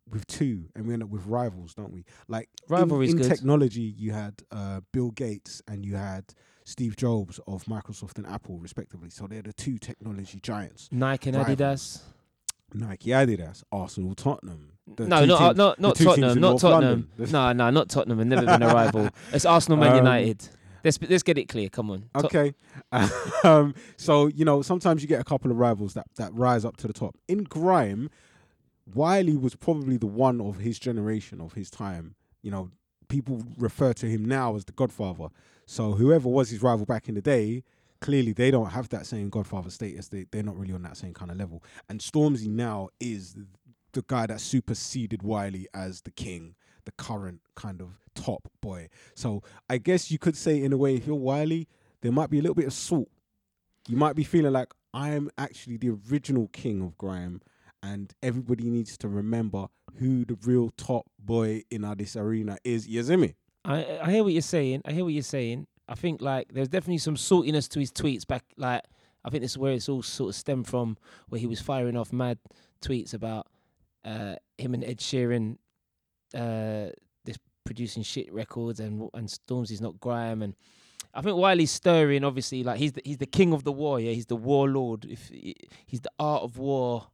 [0.08, 2.04] with two, and we end up with rivals, don't we?
[2.28, 6.32] Like in- in, technology, you had uh, Bill Gates and you had
[6.64, 9.10] Steve Jobs of Microsoft and Apple, respectively.
[9.10, 10.88] So they're the two technology giants.
[10.92, 11.56] Nike and Rivals.
[11.56, 12.00] Adidas.
[12.74, 14.72] Nike, Adidas, Arsenal, Tottenham.
[14.94, 17.08] The no, not, uh, teams- not not Tottenham, not Tottenham.
[17.18, 18.18] No, no, not Tottenham.
[18.18, 19.10] Have never been a rival.
[19.32, 20.48] It's Arsenal, Man Um, United.
[20.84, 21.68] Let's let's get it clear.
[21.68, 22.08] Come on.
[22.14, 22.54] Okay.
[23.44, 26.76] um, so, you know, sometimes you get a couple of rivals that, that rise up
[26.78, 27.16] to the top.
[27.26, 28.08] In Grime,
[28.94, 32.14] Wiley was probably the one of his generation, of his time.
[32.42, 32.70] You know,
[33.08, 35.28] people refer to him now as the Godfather.
[35.66, 37.64] So, whoever was his rival back in the day,
[38.00, 40.06] clearly they don't have that same Godfather status.
[40.08, 41.64] They, they're not really on that same kind of level.
[41.88, 43.34] And Stormzy now is
[43.96, 46.54] the guy that superseded Wiley as the king,
[46.84, 48.88] the current kind of top boy.
[49.14, 51.66] So I guess you could say in a way, if you're Wiley,
[52.02, 53.08] there might be a little bit of salt.
[53.88, 57.40] You might be feeling like I am actually the original king of grime,
[57.82, 62.86] and everybody needs to remember who the real top boy in this arena is.
[62.86, 63.34] Me?
[63.64, 64.82] I I hear what you're saying.
[64.84, 65.66] I hear what you're saying.
[65.88, 68.44] I think like there's definitely some saltiness to his tweets back.
[68.56, 68.82] Like
[69.24, 70.96] I think this is where it's all sort of stemmed from,
[71.28, 72.38] where he was firing off mad
[72.82, 73.46] tweets about
[74.06, 75.58] uh, him and Ed Sheeran,
[76.34, 76.90] uh,
[77.24, 80.54] this producing shit records and and Stormzy's not grime and.
[81.14, 83.98] I think Wiley's stirring, obviously, like he's the, he's the king of the war.
[83.98, 85.06] Yeah, he's the warlord.
[85.06, 85.30] If
[85.86, 87.06] he's the art of war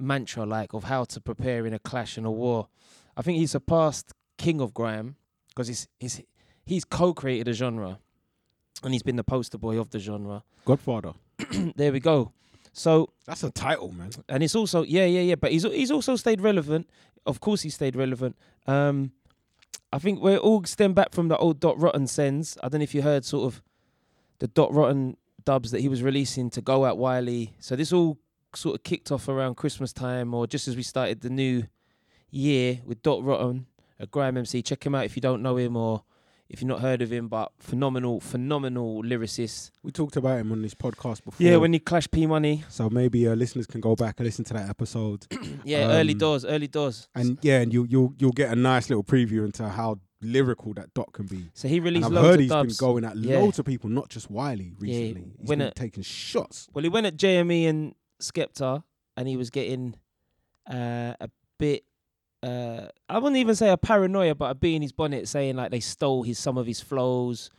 [0.00, 2.68] mantra, like of how to prepare in a clash and a war.
[3.16, 5.16] I think he surpassed King of Grime
[5.48, 6.22] because he's he's
[6.64, 7.98] he's co-created a genre,
[8.82, 10.42] and he's been the poster boy of the genre.
[10.64, 11.12] Godfather.
[11.76, 12.32] there we go.
[12.72, 14.10] So That's a title, man.
[14.28, 16.88] and it's also yeah yeah yeah, but he's he's also stayed relevant.
[17.26, 18.36] Of course, he stayed relevant.
[18.66, 19.12] Um,
[19.92, 22.56] I think we're all stem back from the old Dot Rotten sends.
[22.62, 23.62] I don't know if you heard sort of
[24.38, 27.54] the Dot Rotten dubs that he was releasing to go at Wiley.
[27.58, 28.18] So this all
[28.54, 31.64] sort of kicked off around Christmas time or just as we started the new
[32.30, 33.66] year with Dot Rotten,
[33.98, 34.62] a grime MC.
[34.62, 36.04] Check him out if you don't know him or
[36.50, 39.70] if you've not heard of him, but phenomenal, phenomenal lyricist.
[39.82, 41.46] We talked about him on this podcast before.
[41.46, 42.64] Yeah, when he clashed P Money.
[42.68, 45.26] so maybe uh, listeners can go back and listen to that episode.
[45.64, 47.08] Yeah, early Um, doors, early doors.
[47.14, 50.92] and yeah, and you you'll you'll get a nice little preview into how lyrical that
[50.94, 51.50] dot can be.
[51.54, 52.78] So he And released I've loads heard he's dubs.
[52.78, 53.38] been going at Yeah.
[53.38, 55.32] loads of people, not just Wiley Yeah, recently.
[55.38, 56.68] He's when been it- taking shots.
[56.74, 58.82] Well, he went at JME and Skepta,
[59.16, 59.94] and he was getting
[60.70, 61.84] uh, a bit.
[62.42, 65.70] Uh, I wouldn't even say a paranoia, but a bee in his bonnet, saying like
[65.70, 67.50] they stole his some of his flows,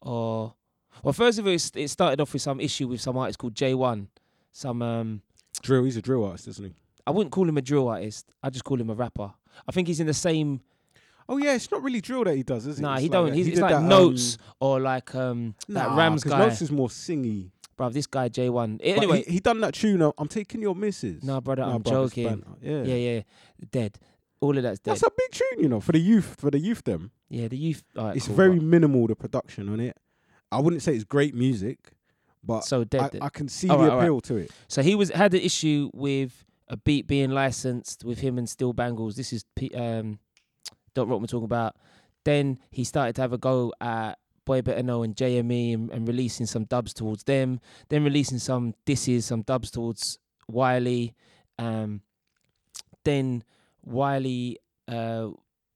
[0.00, 0.54] or
[1.02, 3.74] well, first of all, it started off with some issue with some artist called J
[3.74, 4.08] One.
[4.52, 5.22] Some um,
[5.62, 6.74] Drill, he's a drill artist, isn't he?
[7.06, 8.26] I wouldn't call him a drill artist.
[8.42, 9.32] I just call him a rapper.
[9.66, 10.60] I think he's in the same.
[11.28, 12.82] Oh yeah, it's not really drill that he does, is it?
[12.82, 13.32] Nah, It's he like don't.
[13.34, 16.46] He's he it's like that, um, notes or like um that nah, Ramz 'cause guy.
[16.48, 17.50] Not3s is more singy.
[17.78, 18.80] Bruv, this guy J One.
[18.82, 20.00] Anyway, he, he done that tune.
[20.02, 21.22] uh, I'm taking your misses.
[21.22, 22.42] Nah, brother, Nah, I'm joking.
[22.62, 22.82] Yeah.
[22.84, 23.20] Yeah, yeah,
[23.70, 23.98] dead.
[24.40, 24.92] All of that's dead.
[24.92, 26.36] That's a big tune, you know, for the youth.
[26.38, 27.10] For the youth, them.
[27.28, 27.82] Yeah, the youth.
[27.96, 29.96] All right, it's cool, very minimal the production on it.
[30.52, 31.78] I wouldn't say it's great music,
[32.44, 33.18] but so dead.
[33.20, 33.26] I.
[33.26, 34.06] I can see Alright, the alright.
[34.06, 34.50] appeal to it.
[34.68, 38.74] so he was had an issue with a beat being licensed with him and Steel
[38.74, 39.14] Banglez.
[39.14, 40.18] This is P, um,
[40.94, 41.76] Dot Rock we're talking about.
[42.24, 46.06] Then he started to have a go at Boy Better Know and JME and, and
[46.08, 47.60] releasing some dubs towards them.
[47.88, 50.18] Then releasing some disses, some dubs towards
[50.48, 51.14] Wiley.
[51.58, 52.02] Um,
[53.04, 53.44] then
[53.86, 55.28] Wiley uh,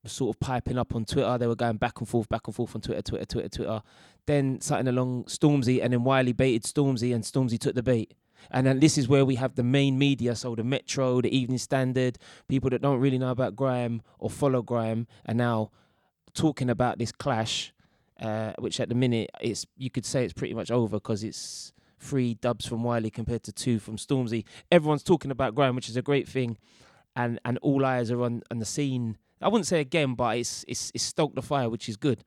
[0.04, 1.38] sort of piping up on Twitter.
[1.38, 3.82] They were going back and forth, back and forth on Twitter, Twitter, Twitter, Twitter.
[4.26, 8.14] Then something along Stormzy, and then Wiley baited Stormzy, and Stormzy took the bait.
[8.50, 11.58] And then this is where we have the main media, so the Metro, the Evening
[11.58, 12.18] Standard,
[12.48, 15.70] people that don't really know about grime or follow grime, are now
[16.32, 17.72] talking about this clash,
[18.20, 21.72] uh, which at the minute it's you could say it's pretty much over because it's
[21.98, 24.44] three dubs from Wiley compared to two from Stormzy.
[24.72, 26.56] Everyone's talking about grime, which is a great thing,
[27.16, 29.16] and and all eyes are on on the scene.
[29.42, 32.24] I wouldn't say again, but it's it's it's stoked the fire, which is good.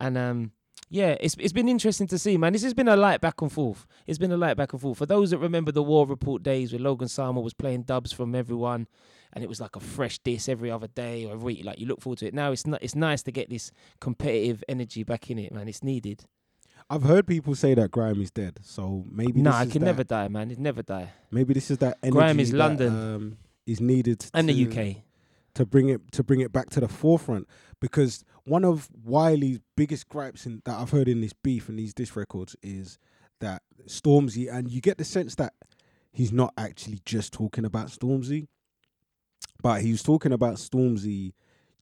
[0.00, 0.52] And um,
[0.90, 2.52] yeah, it's it's been interesting to see, man.
[2.52, 3.86] This has been a light back and forth.
[4.06, 4.98] It's been a light back and forth.
[4.98, 8.34] For those that remember the War Report days where Logan Sama was playing dubs from
[8.34, 8.86] everyone,
[9.32, 11.64] and it was like a fresh diss every other day or every week.
[11.64, 12.34] Like you look forward to it.
[12.34, 12.82] Now it's not.
[12.82, 15.68] It's nice to get this competitive energy back in it, man.
[15.68, 16.24] It's needed.
[16.90, 18.58] I've heard people say that grime is dead.
[18.62, 20.50] So maybe nah, it can that, never die, man.
[20.50, 21.12] It never die.
[21.30, 22.88] Maybe this is that energy Grime is that, London.
[23.14, 24.96] um, is needed And to, the UK.
[25.54, 27.48] to bring it to bring it back to the forefront
[27.80, 31.94] because one of Wiley's biggest gripes in, that I've heard in this beef and these
[31.94, 32.98] diss records is
[33.40, 35.52] that Stormzy and you get the sense that
[36.12, 38.48] he's not actually just talking about Stormzy
[39.62, 41.32] but he's talking about Stormzy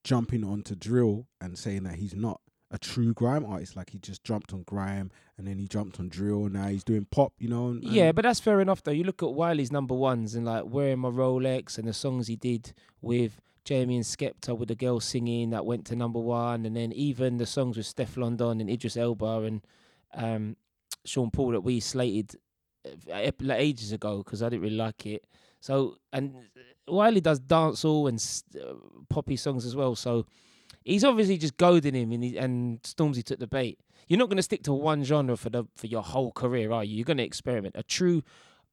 [0.04, 2.40] jumping onto drill and saying that he's not
[2.72, 6.08] a true grime artist like he just jumped on grime and then he jumped on
[6.08, 8.90] drill now he's doing pop you know and, Yeah, but that's fair enough though.
[8.90, 12.36] You look at Wiley's number ones and like wearing my Rolex and the songs he
[12.36, 16.74] did with JME and Skepta with the girl singing that went to number one, and
[16.74, 19.60] then even the songs with Stefflon Don and Idris Elba and
[20.14, 20.56] um,
[21.04, 22.34] Sean Paul that we slated
[22.84, 25.24] uh, ages ago because I didn't really like it.
[25.60, 26.34] So and
[26.88, 28.74] Wiley does dancehall and uh,
[29.08, 29.94] poppy songs as well.
[29.94, 30.26] So
[30.84, 33.78] he's obviously just goading him, and, he, and Stormzy took the bait.
[34.08, 36.84] You're not going to stick to one genre for the for your whole career, are
[36.84, 36.96] you?
[36.96, 37.74] You're going to experiment.
[37.78, 38.22] A true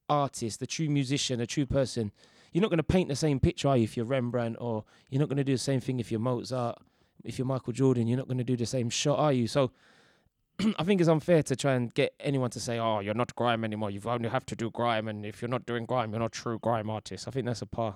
[0.10, 2.12] artist, a true musician, a true person.
[2.52, 3.84] You're not going to paint the same picture, are you?
[3.84, 6.80] If you're Rembrandt, or you're not going to do the same thing if you're Mozart,
[7.24, 9.48] if you're Michael Jordan, you're not going to do the same shot, are you?
[9.48, 9.72] So.
[10.78, 13.64] I think it's unfair to try and get anyone to say, "Oh, you're not grime
[13.64, 13.92] anymore.
[13.92, 16.60] You only have to do grime, and if you're not doing grime, you're not true
[16.60, 17.96] grime artist." I think that's a par,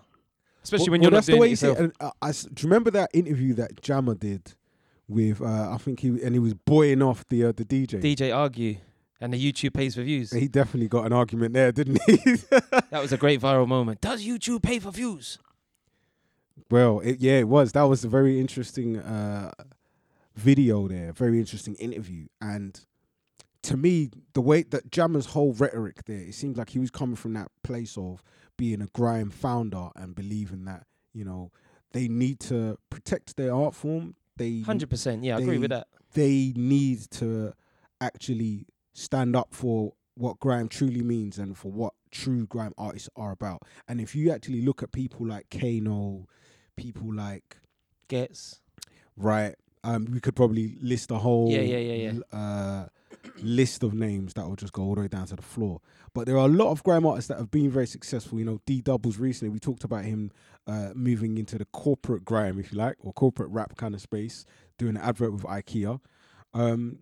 [0.63, 1.79] especially Well- when you're not that's doing the way it yourself.
[1.79, 1.95] it.
[1.99, 4.53] Uh, I s- do you remember that interview that Jammer did
[5.07, 5.41] with?
[5.41, 8.01] Uh, I think he and he was buoying off the uh, the DJ.
[8.01, 8.77] DJ argue,
[9.21, 10.31] and the YouTube pays for views.
[10.31, 12.17] he definitely got an argument there, didn't he?
[12.89, 14.01] That was a great viral moment.
[14.01, 15.39] Does YouTube pay for views?
[16.69, 17.71] well, it, yeah, it was.
[17.71, 19.51] That was a very interesting uh,
[20.35, 21.11] video there.
[21.11, 22.79] Very interesting interview, and
[23.63, 27.15] to me, the way that Jammer's whole rhetoric there, it seems like he was coming
[27.15, 28.21] from that place of
[28.57, 31.51] being a grime founder and believing that you know
[31.91, 34.15] they need to protect their art form.
[34.37, 35.23] They Hundred percent.
[35.23, 35.87] Yeah, I agree with that.
[36.13, 37.53] they need to
[38.01, 43.31] actually stand up for what grime truly means and for what true grime artists are
[43.31, 43.63] about.
[43.87, 46.27] And if you actually look at people like Kano,
[46.75, 47.57] people like
[48.07, 48.59] Ghetts
[49.17, 52.37] right, um, we could probably list a whole Yeah, yeah, yeah, yeah.
[52.37, 52.87] Uh,
[53.41, 55.81] list of names that will just go all the way down to the floor.
[56.13, 58.39] But there are a lot of grime artists that have been very successful.
[58.39, 60.31] You know, D Doubles recently we talked about him
[60.67, 64.45] uh, moving into the corporate grime, if you like, or corporate rap kind of space,
[64.77, 65.99] doing an advert with IKEA.
[66.53, 66.99] Um,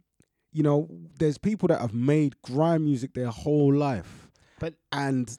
[0.53, 0.87] you know,
[1.19, 5.37] there's people that have made grime music their whole life, But- and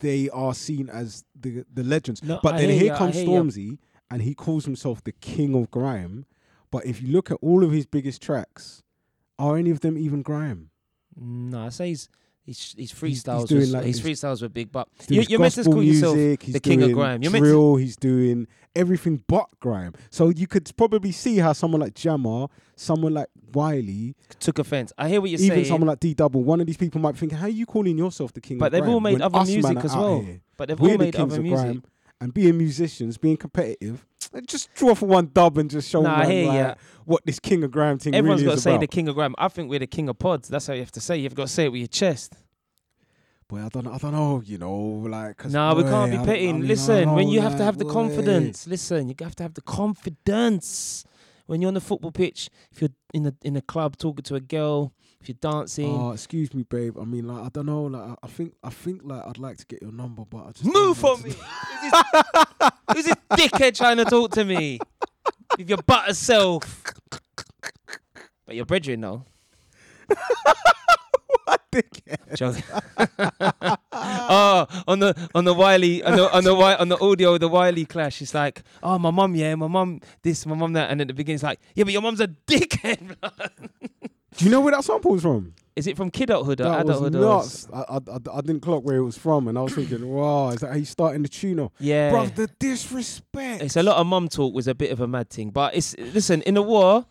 [0.00, 2.22] they are seen as the the legends.
[2.22, 3.16] No, but I then here I comes.
[3.16, 3.78] Stormzy,
[4.10, 6.26] and he calls himself the king of grime.
[6.70, 8.81] But if you look at all of his biggest tracks,
[9.42, 10.70] are any of them even grime?
[11.16, 12.08] no, I say he's
[12.44, 13.46] he's he's freestyles.
[13.48, 16.60] doing was, like his freestyles were big, but you, you're meant to call yourself the
[16.60, 17.22] king of grime.
[17.22, 19.92] You're drill, he's doing everything but grime.
[20.10, 24.92] So you could probably see how someone like Jammer, someone like Wiley, took offense.
[24.96, 27.00] I hear what you're even saying, Even someone like D Double, one of these people
[27.00, 28.60] might think, "How are you calling yourself the king?" Of Grime?
[28.60, 30.20] But of they've grime all made other music as well.
[30.20, 30.40] here?
[30.56, 31.64] but they've We're all made other music.
[31.66, 31.82] grime,
[32.22, 34.06] and being musicians, being competitive.
[34.46, 36.74] Just draw for one dub and just show Nah, hear like, ya.
[37.04, 38.80] what this king of grime thing Everyone's really got to say about.
[38.80, 39.34] the king of grime.
[39.36, 40.48] I think we're the king of pods.
[40.48, 41.16] That's how you have to say.
[41.18, 42.34] You've got to say it with your chest.
[43.48, 44.74] Boy, I don't, I don't know, you know,
[45.10, 45.44] like.
[45.46, 46.22] No, we can't be I.
[46.22, 47.92] I mean, Listen, when you have to have the boy.
[47.92, 48.66] confidence.
[48.66, 51.04] Listen, you have to have the confidence
[51.46, 52.48] when you're on the football pitch.
[52.70, 56.10] If you're in a in a club talking to a girl, if you're dancing, Oh,
[56.10, 56.98] excuse me, babe.
[57.00, 57.84] I mean, like, I don't know.
[57.84, 60.64] Like, I- think, I think, like, I'd like to get your number, but I just
[60.64, 61.32] move for me.
[62.92, 64.80] Who's this, dickhead trying to talk to me
[65.56, 66.82] with your butter self?
[68.46, 69.24] But your brethren, though.
[71.44, 72.62] what Dickhead.
[73.94, 77.84] Oh, on the on the Wiley on the on the on the audio, the Wiley
[77.84, 78.22] clash.
[78.22, 81.14] It's like, oh, my mum, yeah, my mum, this, my mum, that, and at the
[81.14, 83.16] beginning, it's like, yeah, but your mum's a dickhead.
[84.32, 85.54] Blood." Do you know where that sample's from?
[85.74, 87.14] Is it from kidulthood or That was adulthood?
[87.24, 87.86] or s- nuts.
[87.88, 90.50] I, I, I, I didn't clock where it was from, and I was thinking, wow,
[90.50, 91.72] is that how you starting the tune off?
[91.78, 93.62] Yeah, Bruv, the disrespect.
[93.62, 95.96] it's a lot of mum talk was a bit of a mad thing, but it's
[95.98, 97.06] listen in a war,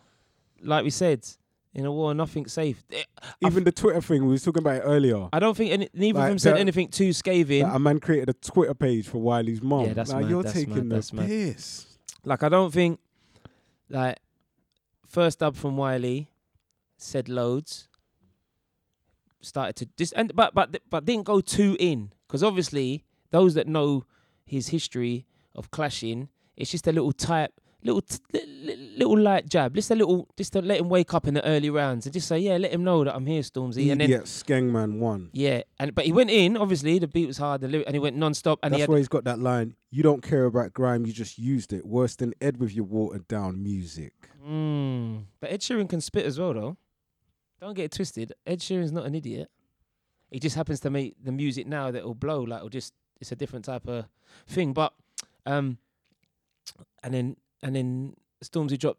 [0.62, 1.26] like we said,
[1.74, 2.84] in a war, nothing's safe.
[2.92, 3.02] Eh,
[3.44, 5.26] Even the Twitter thing, we was talking about it earlier.
[5.32, 7.64] I don't think any, neither Like of them said that- anything too scathing.
[7.64, 9.86] A man created a Twitter page for Wiley's mom.
[9.86, 11.26] Yeah, that's like, mad, you're that's taking mad, the that's mad.
[11.26, 11.86] piss.
[12.24, 13.00] Like I don't think
[13.88, 14.18] like
[15.08, 16.28] first dub from Wiley
[17.02, 17.88] said loads.
[19.40, 23.66] Started to just and but but but didn't go too in because obviously those that
[23.66, 24.04] know
[24.44, 29.48] his history of clashing, it's just a little type, little t- li- li- little light
[29.48, 32.12] jab, just a little, just to let him wake up in the early rounds and
[32.12, 35.30] just say, yeah, let him know that I'm here, Stormzy, and then Idiot Skengman won.
[35.32, 36.56] yeah, and but he went in.
[36.56, 38.98] Obviously, the beat was hard, the lyric, and he went non-stop, and That's he why
[38.98, 39.74] he's got that line.
[39.90, 41.84] You don't care about grime, you just used it.
[41.84, 44.12] Worse than Ed with your watered down music.
[44.46, 45.24] Mm.
[45.40, 46.76] But Ed Sheeran can spit as well, though.
[47.62, 48.32] Don't get it twisted.
[48.44, 49.48] Ed Sheeran's not an idiot.
[50.32, 52.42] He just happens to make the music now that will blow.
[52.42, 54.06] Like, it'll just it's a different type of
[54.48, 54.72] thing.
[54.72, 54.92] But
[55.46, 55.78] um,
[57.04, 58.98] and then and then Stormzy dropped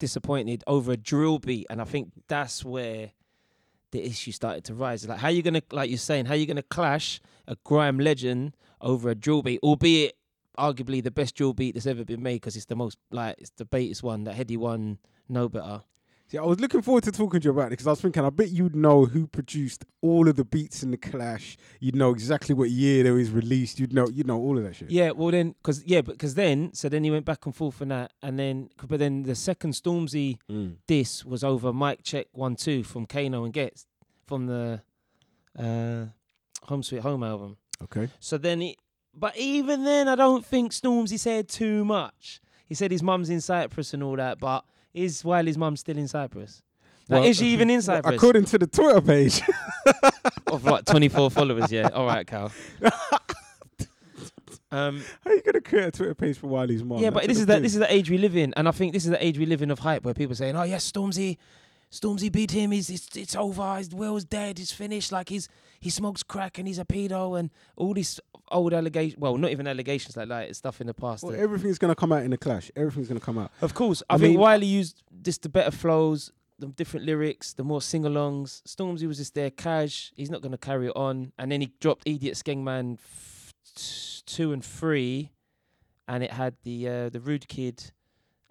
[0.00, 3.12] disappointed over a drill beat, and I think that's where
[3.92, 5.06] the issue started to rise.
[5.06, 9.10] Like, how you gonna, like you're saying, how you gonna clash a grime legend over
[9.10, 10.16] a drill beat, albeit
[10.58, 13.52] arguably the best drill beat that's ever been made because it's the most like it's
[13.56, 15.82] the baitest one, the heady one, no better.
[16.30, 18.24] See, I was looking forward to talking to you about it because I was thinking,
[18.24, 21.56] I bet you'd know who produced all of the beats in the Clash.
[21.80, 23.80] You'd know exactly what year they was released.
[23.80, 24.92] You'd know, you'd know, all of that shit.
[24.92, 27.82] Yeah, well then, because yeah, but because then, so then he went back and forth
[27.82, 30.76] on that, and then, but then the second Stormzy Mm.
[30.86, 33.86] diss was over Mike Check One Two from Kano and Ghetts
[34.28, 34.82] from the
[35.58, 36.04] uh,
[36.66, 37.56] Home Sweet Home album.
[37.82, 38.08] Okay.
[38.20, 38.76] So then he,
[39.12, 42.40] but even then, I don't think Stormzy said too much.
[42.66, 46.08] He said his mum's in Cyprus and all that, but is Wiley's mum still in
[46.08, 46.62] Cyprus?
[47.08, 48.14] Like, Well, is she even in Cyprus?
[48.14, 49.42] According to the Twitter page,
[50.46, 51.88] of like 24 followers, yeah.
[51.92, 52.52] All right, Cal.
[54.72, 57.00] Um, how are you gonna create a Twitter page for Wiley's mom?
[57.02, 58.92] yeah, but this is the this is the age we live in, and I think
[58.92, 60.88] this is the age we live in of hype, where people are saying, "Oh yes,
[60.88, 61.38] Stormzy,
[61.90, 62.70] Stormzy beat him.
[62.70, 63.78] He's it's, it's over.
[63.78, 64.58] His Will's dead.
[64.58, 65.10] He's finished.
[65.10, 65.48] Like he's
[65.80, 69.18] he smokes crack and he's a pedo and all these old allegations.
[69.18, 71.24] Well, not even allegations like like stuff in the past.
[71.24, 72.70] Well, everything's gonna come out in the Clash.
[72.76, 73.50] Everything's gonna come out.
[73.62, 77.54] Of course, I, I think mean- Wiley used just the better flows, the different lyrics,
[77.54, 78.62] the more sing-alongs.
[78.64, 80.12] Stormzy was just there, cash.
[80.14, 84.22] He's not going to carry it on, and then he dropped Idiot Skengman f- t-
[84.26, 85.30] two and three,
[86.06, 87.82] and it had the uh, the Rude Kid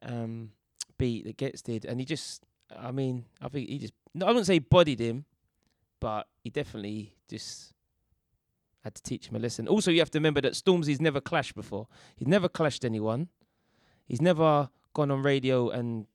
[0.01, 0.51] um,
[0.97, 2.43] beat that Ghetts did, and he just,
[2.75, 5.25] I mean, I think he just, no, I wouldn't say bodied him,
[5.99, 7.73] but he definitely just.
[8.85, 9.67] Had to teach him a lesson.
[9.67, 11.87] Also, you have to remember that Stormzy's never clashed before.
[12.15, 13.27] He's never clashed anyone.
[14.05, 16.07] He's never gone on radio and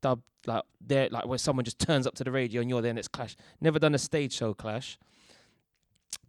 [0.00, 2.90] dubbed like there like where someone just turns up to the radio and you're there
[2.90, 3.34] and it's clash.
[3.60, 4.96] Never done a stage show clash.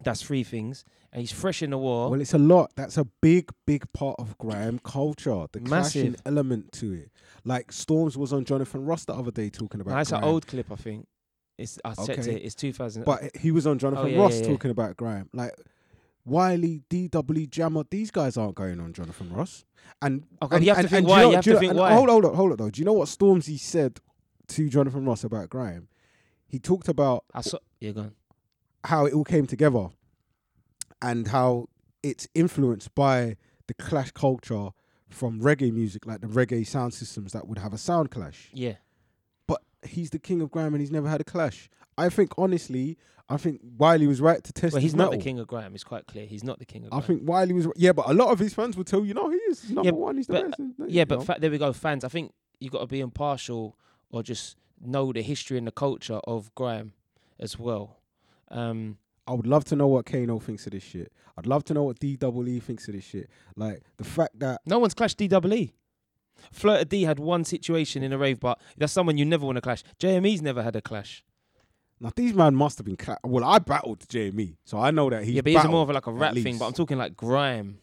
[0.02, 0.84] That's three things.
[1.12, 2.10] And he's fresh in the war.
[2.10, 2.72] Well, it's a lot.
[2.74, 5.46] That's a big, big part of grime culture.
[5.52, 7.10] The clashing element to it.
[7.44, 9.94] Like Storms was on Jonathan Ross the other day talking about.
[9.94, 11.06] That's an old clip, I think.
[11.58, 12.34] It's I checked Okay.
[12.36, 12.44] it.
[12.44, 13.04] It's 2000.
[13.04, 14.48] But he was on Jonathan Oh, yeah, Ross yeah, yeah.
[14.52, 15.28] talking about grime.
[15.32, 15.52] Like
[16.24, 19.64] Wiley, DW, Jammer, these guys aren't going on Jonathan Ross.
[20.02, 21.74] And Okay, and, you have to think and why, know- you have to know- think
[21.74, 21.92] why.
[21.94, 22.70] Hold, hold up, hold on though.
[22.70, 24.00] Do you know what Stormzy said
[24.48, 25.88] to Jonathan Ross about grime?
[26.48, 27.58] He talked about I saw.
[27.80, 28.14] Yeah, go on.
[28.84, 29.88] how it all came together
[31.02, 31.68] and how
[32.02, 34.70] it's influenced by the clash culture
[35.08, 38.50] from reggae music, like the reggae sound systems that would have a sound clash.
[38.52, 38.74] Yeah.
[39.86, 41.68] He's the king of grime and he's never had a clash.
[41.98, 44.74] I think honestly, I think Wiley was right to test.
[44.74, 45.74] Well, he's not the king of grime.
[45.74, 46.26] It's quite clear.
[46.26, 48.54] He's not the king of I think Wiley was yeah, but a lot of his
[48.54, 50.16] fans will tell you no, he is He's number Yeah, one.
[50.16, 50.90] He's the but- best.
[50.92, 52.04] Yeah, but fa- there we go, fans.
[52.04, 53.76] I think you got to be impartial
[54.10, 56.92] or just know the history and the culture of grime
[57.40, 57.96] as well.
[58.50, 61.10] Um, I would love to know what Kano thinks of this shit.
[61.36, 63.28] I'd love to know what DWE thinks of this shit.
[63.56, 65.72] Like the fact that No one's clashed DWE.
[66.54, 69.62] Flirta D had one situation in a rave, but that's someone you never want to
[69.62, 69.82] clash.
[69.98, 71.24] JME's never had a clash.
[72.00, 73.44] now these man must have been cla- well.
[73.44, 75.92] I battled JME, so I know that he's yeah, but he's battled more of a,
[75.94, 76.58] like a rap thing.
[76.58, 77.78] But I'm talking like grime.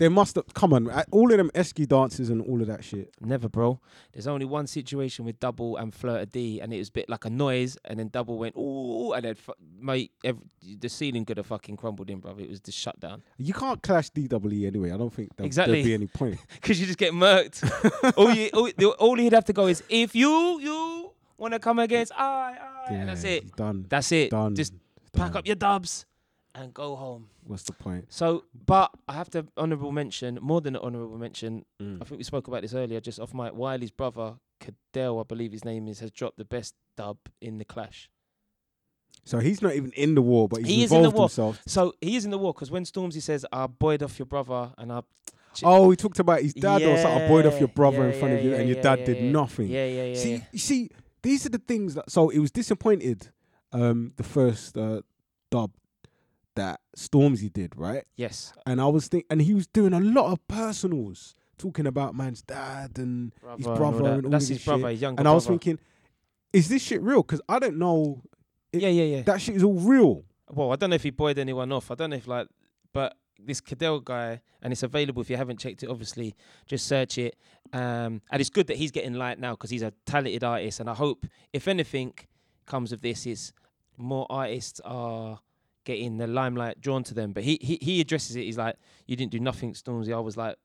[0.00, 2.82] There must have come on uh, all of them esky dances and all of that
[2.82, 3.12] shit.
[3.20, 3.78] Never, bro.
[4.14, 7.26] There's only one situation with Double and Flirta D, and it was a bit like
[7.26, 10.40] a noise, and then Double went ooh, and then fu- mate, ev-
[10.78, 12.34] the ceiling could have fucking crumbled in, bro.
[12.38, 13.22] It was just shutdown.
[13.36, 14.90] You can't clash DWE anyway.
[14.90, 15.74] I don't think that Exactly.
[15.82, 16.38] there'd be any point.
[16.54, 17.62] because you just get murked.
[18.16, 21.58] all you, all, the- all he'd have to go is if you, you want to
[21.60, 22.56] come against I,
[22.88, 23.54] I, and that's it.
[23.54, 23.84] Done.
[23.88, 24.30] That's it.
[24.30, 24.54] Done.
[24.54, 26.06] Just It's pack up your dubs
[26.54, 27.28] and go home.
[27.44, 28.06] What's the point?
[28.12, 31.64] So, but I have to honourable mention, more than an honourable mention.
[31.80, 32.00] Mm.
[32.00, 35.52] I think we spoke about this earlier, just off my Wiley's brother, Cadell, I believe
[35.52, 38.10] his name is, has dropped the best dub in the clash.
[39.24, 41.46] So he's not even in the war, but he's He is in the involved war.
[41.48, 41.62] himself.
[41.66, 44.72] So he is in the war because when Stormzy says, "I boyed off your brother,"
[44.78, 45.02] and I,
[45.52, 47.28] Ch- Oh, he talked about his dad or something.
[47.28, 48.98] Boyed off your Yeah, brother in yeah, front of you, yeah, and your yeah, dad
[49.00, 49.30] yeah, did yeah.
[49.30, 49.68] nothing.
[49.68, 50.40] yeah, yeah, yeah, see, yeah.
[50.52, 50.90] you see,
[51.22, 52.10] these are the things that.
[52.10, 53.28] So it was disappointed.
[53.72, 55.02] Um, the first uh,
[55.50, 55.70] dub
[56.60, 58.04] that Stormzy did, right?
[58.16, 62.14] yes, And I was think, and he was doing a lot of personals, talking about
[62.14, 64.12] man's dad and his and all brother that.
[64.14, 64.90] and all That's this his brother, shit.
[64.92, 65.58] his younger And I was brother.
[65.58, 65.84] thinking,
[66.52, 67.22] is this shit real?
[67.22, 68.22] Because I don't know.
[68.72, 69.22] it- yeah, yeah, yeah.
[69.22, 70.24] That shit is all real.
[70.50, 71.90] well, I don't know if he boyed anyone off.
[71.90, 72.48] I don't know if like,
[72.92, 75.88] but this Cadell guy, and it's available if you haven't checked it.
[75.88, 76.34] Obviously,
[76.66, 77.36] just search it.
[77.72, 80.80] Um, and it's good that he's getting light now because he's a talented artist.
[80.80, 82.12] And I hope, if anything
[82.66, 83.52] comes of this, is
[83.96, 85.38] more artists are
[85.84, 87.32] getting the limelight drawn to them.
[87.32, 88.42] But he he he addresses it.
[88.44, 88.76] He's like,
[89.06, 90.14] you didn't do nothing, Stormzy.
[90.14, 90.56] I was like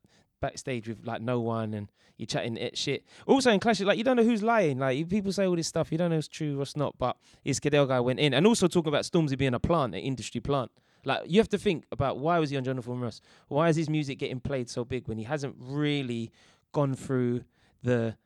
[0.41, 3.03] backstage with like no one and you're chatting it shit.
[3.26, 4.80] Also in clashes, like you don't know who's lying.
[4.80, 6.95] Like people say all this stuff, you don't know it's true or not.
[6.97, 10.01] But his Cadell guy went in, and also talking about Stormzy being a plant, an
[10.01, 10.72] industry plant.
[11.03, 13.22] Like you have to think about why was he on Jonathan Ross?
[13.47, 16.32] Why is his music getting played so big when he hasn't really
[16.72, 17.43] gone through
[17.84, 18.18] the,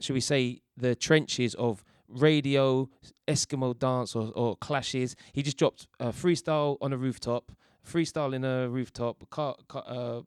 [0.00, 2.88] should we say, the trenches of radio,
[3.26, 5.16] Eskimo dance or, or clashes.
[5.32, 7.52] He just dropped a freestyle on a rooftop,
[7.86, 10.20] freestyle in a rooftop, car, car, uh,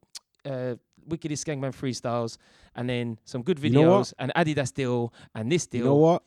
[0.47, 0.75] uh,
[1.07, 2.37] Wicked Skengman freestyles,
[2.75, 5.79] and then some good videos, You know and Adidas deal, and this deal.
[5.79, 6.23] You know what?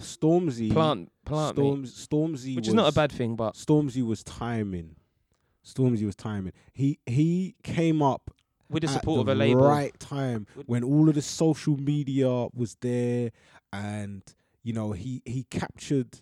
[0.00, 4.96] Stormzy, Plant, plant, Stormzy, which is not a bad thing, but Stormzy was timing.
[5.64, 6.52] Stormzy was timing.
[6.72, 8.30] He he came up
[8.70, 9.62] with the at support the of a label.
[9.62, 13.30] right time when all of the social media was there,
[13.72, 14.22] and
[14.62, 16.20] you know he he captured,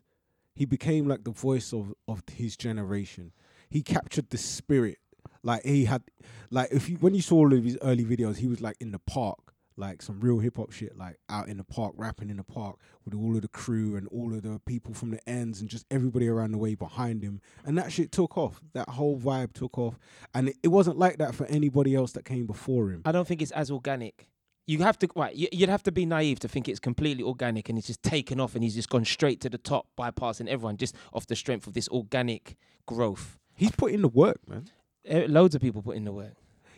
[0.55, 3.33] he became like the voice of of his generation.
[3.71, 4.99] He captured the spirit.
[5.43, 6.03] Like he had,
[6.51, 8.91] like if you when you saw all of his early videos, he was like in
[8.91, 12.37] the park, like some real hip hop shit, like out in the park, rapping in
[12.37, 15.61] the park with all of the crew and all of the people from the ends
[15.61, 17.41] and just everybody around the way behind him.
[17.65, 18.61] And that shit took off.
[18.75, 19.99] That whole vibe took off.
[20.35, 23.03] And it, it wasn't like that for anybody else that came before him.
[23.05, 24.29] I don't think it's as organic.
[24.69, 25.35] You have to right.
[25.35, 28.39] you- You'd have to be naive to think it's completely organic and it's just taken
[28.39, 31.67] off and he's just gone straight to the top, bypassing everyone just off the strength
[31.67, 32.55] of this organic
[32.87, 33.39] growth.
[33.57, 34.67] He's put in the work, man.
[35.07, 36.35] Eh, Loads of people put in the work.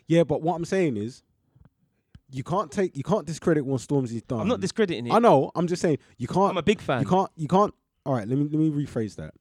[0.07, 1.23] Yeah, but what I'm saying is,
[2.31, 4.41] you can't take, you can't discredit what Stormzy's done.
[4.43, 5.13] I'm not discrediting it.
[5.13, 5.51] I know.
[5.57, 6.51] I'm just saying you can't.
[6.51, 7.01] I'm a big fan.
[7.03, 7.31] You can't.
[7.37, 7.75] You can't.
[8.07, 8.27] All right.
[8.29, 9.35] Let me let me rephrase that.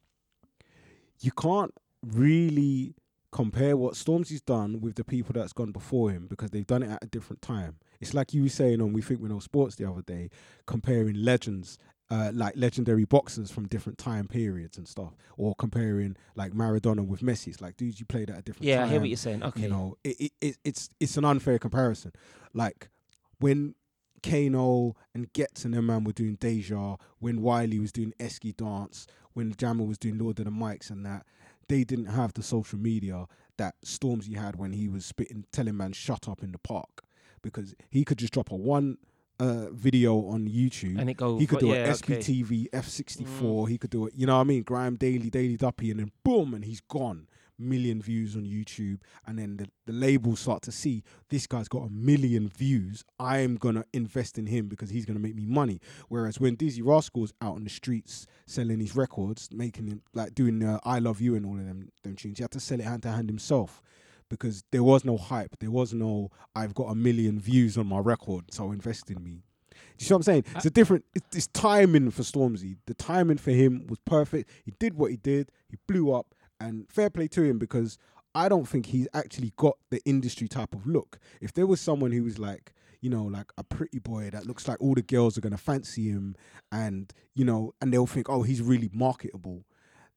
[1.21, 1.73] You can't
[2.03, 2.95] really
[3.31, 6.89] compare what Stormzy's done with the people that's gone before him because they've done it
[6.89, 7.77] at a different time.
[7.99, 10.29] It's like you were saying on We Think We Know Sports the other day,
[10.65, 11.77] comparing legends.
[12.11, 17.21] Uh, like legendary boxers from different time periods and stuff, or comparing like Maradona with
[17.21, 17.49] Messi.
[17.49, 18.85] It's like dudes you played at a different yeah, time.
[18.85, 19.43] I hear what you're saying.
[19.43, 19.61] Okay.
[19.61, 22.11] You know, it, it, it it's it's an unfair comparison.
[22.51, 22.89] Like
[23.37, 23.75] when
[24.23, 29.07] Kano and Ghetts and them man were doing Deja, when Wiley was doing Esky Dance,
[29.33, 31.25] when Jammer was doing Lord of the Mics and that,
[31.67, 33.27] they didn't have the social media
[33.57, 37.03] that Stormzy had when he was spitting, telling man shut up in the park,
[37.41, 38.97] because he could just drop a one
[39.39, 40.99] uh, video on YouTube.
[40.99, 41.39] and it goes.
[41.39, 42.17] He could do yeah, an okay.
[42.17, 43.69] SBTV F64.
[43.69, 44.13] He could do it.
[44.15, 44.63] You know what I mean?
[44.63, 47.27] Grime Daily, Daily Duppy, and then boom, and he's gone.
[47.61, 51.79] Million views on YouTube, and then the, the labels start to see this guy's got
[51.79, 53.03] a million views.
[53.19, 55.81] I'm gonna invest in him because he's gonna make me money.
[56.07, 60.63] Whereas when Dizzee Rascal's out on the streets selling his records, making it like doing
[60.63, 62.85] uh, I Love You and all of them them tunes, he had to sell it
[62.85, 63.81] hand to hand himself
[64.29, 65.57] because there was no hype.
[65.59, 69.43] There was no I've got a million views on my record, so invest in me.
[69.71, 70.45] Do you see what I'm saying?
[70.55, 71.05] It's a uh, different.
[71.13, 72.77] It's, it's timing for Stormzy.
[72.85, 74.49] The timing for him was perfect.
[74.63, 75.51] He did what he did.
[75.69, 77.97] He blew up, and fair play to him because
[78.35, 81.19] I don't think he's actually got the industry type of look.
[81.41, 84.67] If there was someone who was like, you know, like a pretty boy that looks
[84.67, 86.35] like all the girls are gonna fancy him,
[86.71, 89.65] and you know, and they'll think, oh, he's really marketable,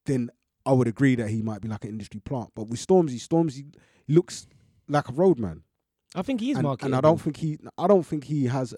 [0.06, 0.30] then
[0.64, 2.50] I would agree that he might be like an industry plant.
[2.54, 3.74] But with Stormzy, Stormzy
[4.09, 4.46] looks
[4.88, 5.62] like a roadman,
[6.14, 6.94] I think he is and, marketable.
[6.94, 8.74] and I don't think he, I don't think he has.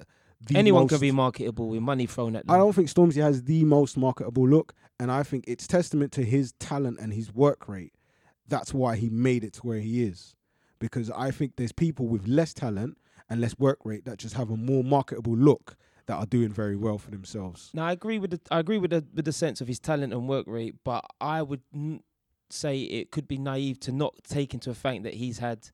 [0.47, 2.55] The anyone most, can be marketable with money thrown at them.
[2.55, 6.25] I don't think Stormzy has the most marketable look, and I think it's testament to
[6.25, 7.95] his talent and his work rate.
[8.47, 10.37] That's why he made it to where he is,
[10.79, 12.99] because I think there's people with less talent
[13.31, 16.77] and less work rate that just have a more marketable look that are doing very
[16.77, 17.71] well for themselves.
[17.73, 20.13] No, I agree with the I agree with the with the sense of his talent
[20.13, 22.03] and work rate, but I would n-
[22.51, 25.71] say it could be naive to not take into account that he's had.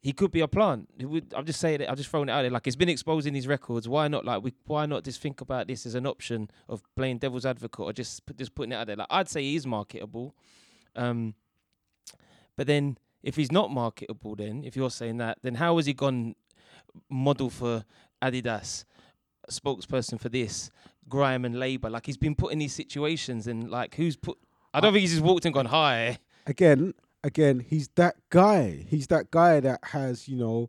[0.00, 0.88] He could be a plant.
[1.00, 1.88] Would, I'm just saying it.
[1.88, 2.50] I'm just throwing it out there.
[2.50, 3.88] Like it's been exposed in these records.
[3.88, 4.24] Why not?
[4.24, 4.52] Like we.
[4.66, 8.26] Why not just think about this as an option of playing devil's advocate or just
[8.26, 8.96] put, just putting it out there?
[8.96, 10.34] Like I'd say he's marketable,
[10.94, 11.34] um,
[12.56, 15.94] but then if he's not marketable, then if you're saying that, then how has he
[15.94, 16.34] gone
[17.08, 17.84] model for
[18.22, 18.84] Adidas,
[19.50, 20.70] spokesperson for this,
[21.08, 21.88] Grime and Labour?
[21.88, 24.36] Like he's been put in these situations, and like who's put?
[24.74, 26.18] I don't think he's just walked and gone hi.
[26.46, 28.84] again, again, he's that guy.
[28.88, 30.68] He's that guy that has, you know,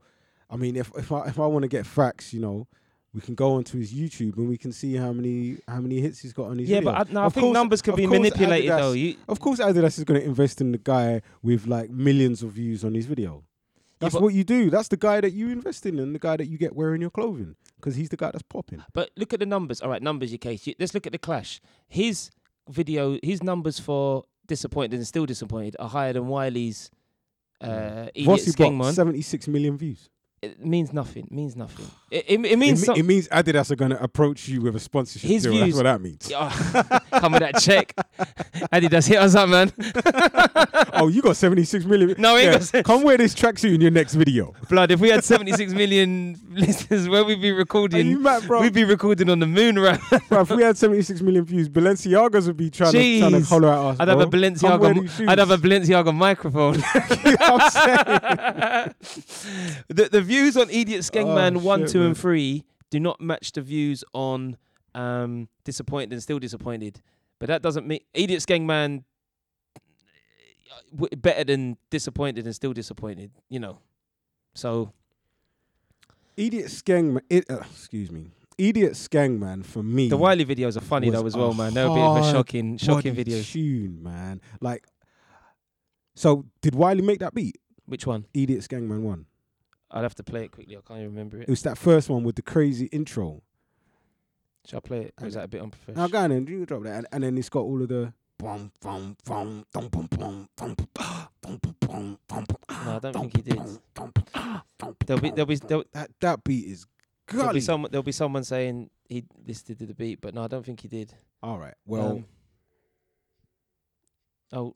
[0.49, 2.67] I mean, if if I if I want to get facts, you know,
[3.13, 6.19] we can go onto his YouTube and we can see how many how many hits
[6.19, 6.69] he's got on his.
[6.69, 6.91] Yeah, video.
[6.93, 8.91] but I, no, I think course- numbers can be manipulated Adidas- though.
[8.91, 12.51] You, Of course, Adidas is going to invest in the guy with like millions of
[12.51, 13.43] views on his video.
[13.99, 14.69] That's but- what you do.
[14.69, 17.09] That's the guy that you invest in and the guy that you get wearing your
[17.09, 18.83] clothing because he's the guy that's popping.
[18.93, 19.81] But look at the numbers.
[19.81, 20.67] All right, numbers, your case.
[20.79, 21.59] Let's look at the clash.
[21.87, 22.29] His
[22.69, 26.91] video, his numbers for disappointed and still disappointed are higher than Wiley's.
[27.61, 28.93] Uh, Idiot Vossi got Skengman.
[28.93, 30.09] 76 million views.
[30.51, 31.27] It means nothing.
[31.31, 31.85] Means nothing.
[32.11, 34.61] It, it, it It, means me- some- it means Adidas are going to approach you
[34.61, 35.51] with a sponsorship His deal.
[35.53, 36.27] views- That's what that means.
[36.29, 37.93] Yeah, oh, come with that check.
[38.73, 39.71] Adidas hit us up, man.
[40.93, 42.15] oh, you got 76 million.
[42.17, 44.53] No, Yeah, got Come wear this tracksuit in your next video.
[44.69, 44.91] Blood.
[44.91, 48.61] If we had 76 million listeners, where we'd be Are you recording, mad, bro?
[48.61, 49.99] we'd be recording on the moon, right?
[50.29, 53.69] Bro, if we had 76 million views, Balenciagas would be trying to, trying to holler
[53.69, 53.97] at us.
[53.99, 54.39] I'd have a bro.
[54.39, 55.29] Wear these Balenciaga.
[55.29, 55.57] I'd have a.
[55.57, 56.75] Balenciaga microphone.
[56.75, 58.93] You know I'm saying?
[59.89, 63.51] the the views on Idiot Skengman Oh, one, shit, two, and three do not match
[63.51, 64.57] the views on
[64.93, 67.01] um, Disappointed and Still Disappointed.
[67.39, 69.03] But that doesn't mean Idiot Skengman
[69.75, 69.79] uh,
[70.95, 73.31] w- better than Disappointed and Still Disappointed.
[73.49, 73.79] You know,
[74.53, 74.91] so
[76.37, 77.21] Idiot Skengman.
[77.29, 78.31] It, uh, excuse me.
[78.57, 80.07] Idiot Skengman for me.
[80.07, 81.73] the Wiley videos are funny though as well, man.
[81.73, 83.51] They're a bit of a shocking, shocking body videos.
[83.51, 84.39] Tune, man.
[84.61, 84.85] Like,
[86.15, 87.57] so did Wiley make that beat?
[87.85, 88.25] Which one?
[88.33, 89.25] Idiot Skengman one.
[89.95, 90.75] I'd have to play it quickly.
[90.75, 91.49] I can't even remember It it.
[91.49, 93.41] was that first one with the crazy intro.
[94.65, 95.13] Shall I play it?
[95.21, 96.03] Or is that a bit unprofessional?
[96.03, 98.13] Now go on then, you drop that, and, and then it's got all of the.
[98.43, 98.59] No,
[102.85, 103.57] I don't think he did.
[103.93, 106.85] bum, dum, dum, There'll be, there'll be, there'll, That that beat is
[107.31, 110.47] there'll be someone, there'll be someone saying he listed to the beat, but no, I
[110.47, 111.13] don't think he did.
[111.41, 111.73] All right.
[111.85, 112.25] Well, Um,
[114.51, 114.75] oh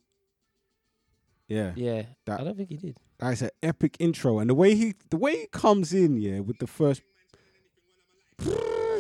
[1.47, 1.73] yeah.
[1.75, 2.97] yeah, That- I don't think he did.
[3.19, 6.57] That's an epic intro, and the way he the way he comes in, yeah, with
[6.59, 7.01] the first.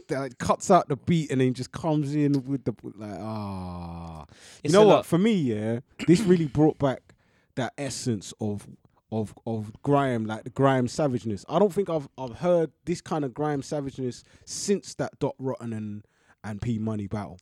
[0.07, 4.25] That like, cuts out the beat and then just comes in with the like ah.
[4.63, 4.95] You know what?
[4.95, 5.05] lot.
[5.05, 7.13] For me, yeah, this really brought back
[7.55, 8.67] that essence of
[9.11, 11.45] of of grime, like the grime savageness.
[11.47, 15.71] I don't think I've I've heard this kind of grime savageness since that Dot Rotten
[15.71, 16.05] and
[16.43, 17.39] and P Money battle.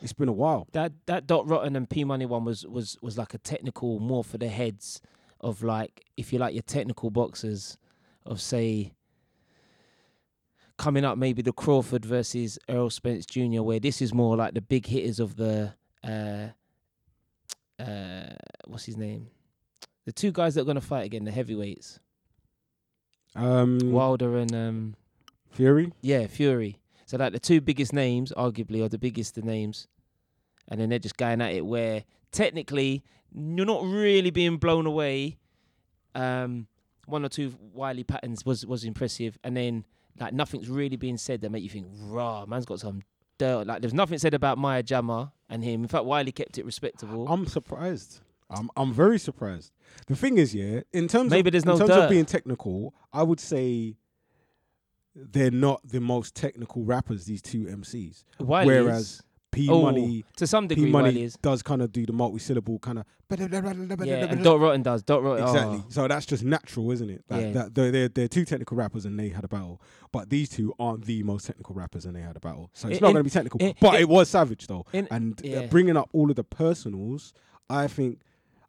[0.00, 0.68] It's been a while.
[0.72, 4.22] That that Dot Rotten and P Money one was was was like a technical more
[4.22, 5.00] for the heads
[5.40, 7.76] of like if you like your technical boxers
[8.24, 8.92] of say
[10.78, 13.62] coming up maybe the Crawford versus Errol Spence Jr.
[13.62, 15.72] where this is more like the big hitters of the
[16.04, 16.48] uh
[17.82, 18.34] uh
[18.66, 19.28] what's his name
[20.04, 21.98] the two guys that are gonna fight again the heavyweights
[23.34, 24.94] Um, Wilder and um
[25.50, 25.92] Fury.
[26.02, 29.86] yeah Fury so like the two biggest names arguably or the biggest of names
[30.68, 33.02] and then they're just going at it where technically
[33.36, 35.36] you're not really being blown away
[36.14, 36.66] um
[37.06, 39.84] one or two wily patterns was was impressive and then
[40.18, 43.02] like nothing's really being said that make you think raw man's got some
[43.38, 46.64] dirt like there's nothing said about Maya Jama and him in fact Wiley kept it
[46.64, 48.20] respectable I'm surprised.
[48.48, 49.72] I'm I'm very surprised.
[50.06, 52.04] The thing is, yeah, in terms Maybe of there's in no terms dirt.
[52.04, 53.96] of being technical, I would say
[55.16, 57.24] they're not the most technical rappers.
[57.24, 59.20] These two MCs, Wiley whereas
[59.56, 62.78] P Oh, Money to some degree Wiley Money is does kind of do the multi-syllable
[62.78, 65.78] kind of yeah and Dot Rotten does Dot Rotten exactly.
[65.78, 65.86] oh.
[65.88, 67.24] So that's just natural, isn't it?
[67.28, 67.50] That, Yeah.
[67.52, 69.80] that they're, they're they're two technical rappers and they had a battle,
[70.12, 72.70] but these two aren't the most technical rappers and they had a battle.
[72.72, 74.66] So it's In- not eh, going to be technical, in- but in- it was savage
[74.66, 74.84] though.
[74.92, 75.66] and uh, yeah.
[75.66, 77.32] bringing up all of the personals,
[77.68, 78.20] I think,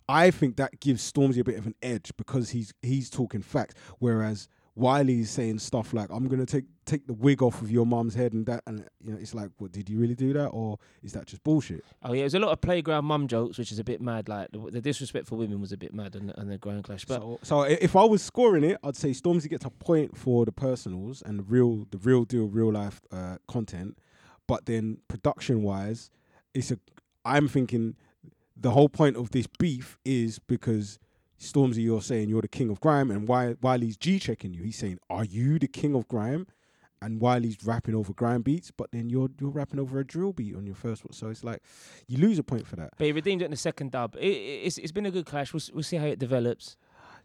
[0.10, 3.76] I think that gives Stormzy a bit of an edge because he's he's talking facts,
[4.00, 4.48] whereas
[4.78, 8.34] Wiley's saying stuff like, "I'm gonna take take the wig off of your mum's head,"
[8.34, 11.14] and that, and you know, it's like, what did you really do that, or is
[11.14, 11.84] that just bullshit?
[12.04, 14.30] Oh yeah, there's a lot of playground mum jokes, which is a bit mad.
[14.30, 17.06] Like the, the disrespect for women was a bit mad, and, and the ground clash.
[17.06, 20.46] But so, so if I was scoring it, I'd say Stormzy gets a point for
[20.46, 23.98] the personals and the real, the real deal, real life uh, content.
[24.48, 26.12] But then production wise,
[26.54, 26.78] it's a.
[27.26, 27.96] I'm thinking
[28.56, 31.00] the whole point of this beef is because
[31.40, 34.64] Stormzy, you're saying you're the king of grime, and why Wiley's G checking you.
[34.64, 36.48] He's saying, "Are you the king of grime?"
[37.00, 40.56] And Wiley's rapping over grime beats, but then you're you're rapping over a drill beat
[40.56, 41.14] on your first one.
[41.14, 41.62] So it's like
[42.08, 42.90] you lose a point for that.
[42.98, 44.16] but he redeemed it in the second dub.
[44.16, 45.54] It, it- it's it's been a good clash.
[45.54, 46.76] We'll we'll see how it develops.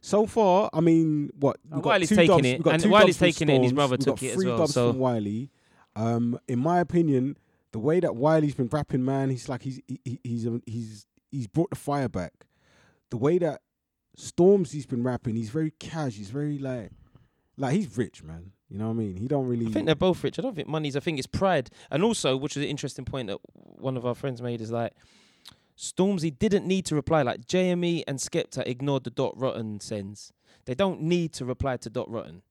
[0.02, 3.54] So far, I mean, what got Wiley's two taking dubs- it, and Wiley's taking it
[3.54, 5.50] and his brother took it as three well, dubs so- from Wiley.
[5.96, 7.36] Um, in my opinion,
[7.70, 11.06] the way that Wiley's been rapping, man, he's like he's he, he- he's um, he's
[11.30, 12.32] he's brought the fire back.
[13.10, 13.60] The way that
[14.16, 16.14] Stormzy's been rapping, he's very cash.
[16.14, 16.90] He's very like
[17.56, 18.52] like he's rich, man.
[18.68, 19.16] You know what I mean?
[19.16, 19.66] He don't really.
[19.66, 20.38] I think they're both rich.
[20.38, 20.96] I don't think money's.
[20.96, 24.14] I think it's pride, and also, which is an interesting point that one of our
[24.14, 24.92] friends made, is like
[25.76, 27.22] Stormzy didn't need to reply.
[27.22, 30.32] Like JME and Skepta ignored the Dot Rotten sends.
[30.64, 32.42] They don't need to reply to Dot Rotten.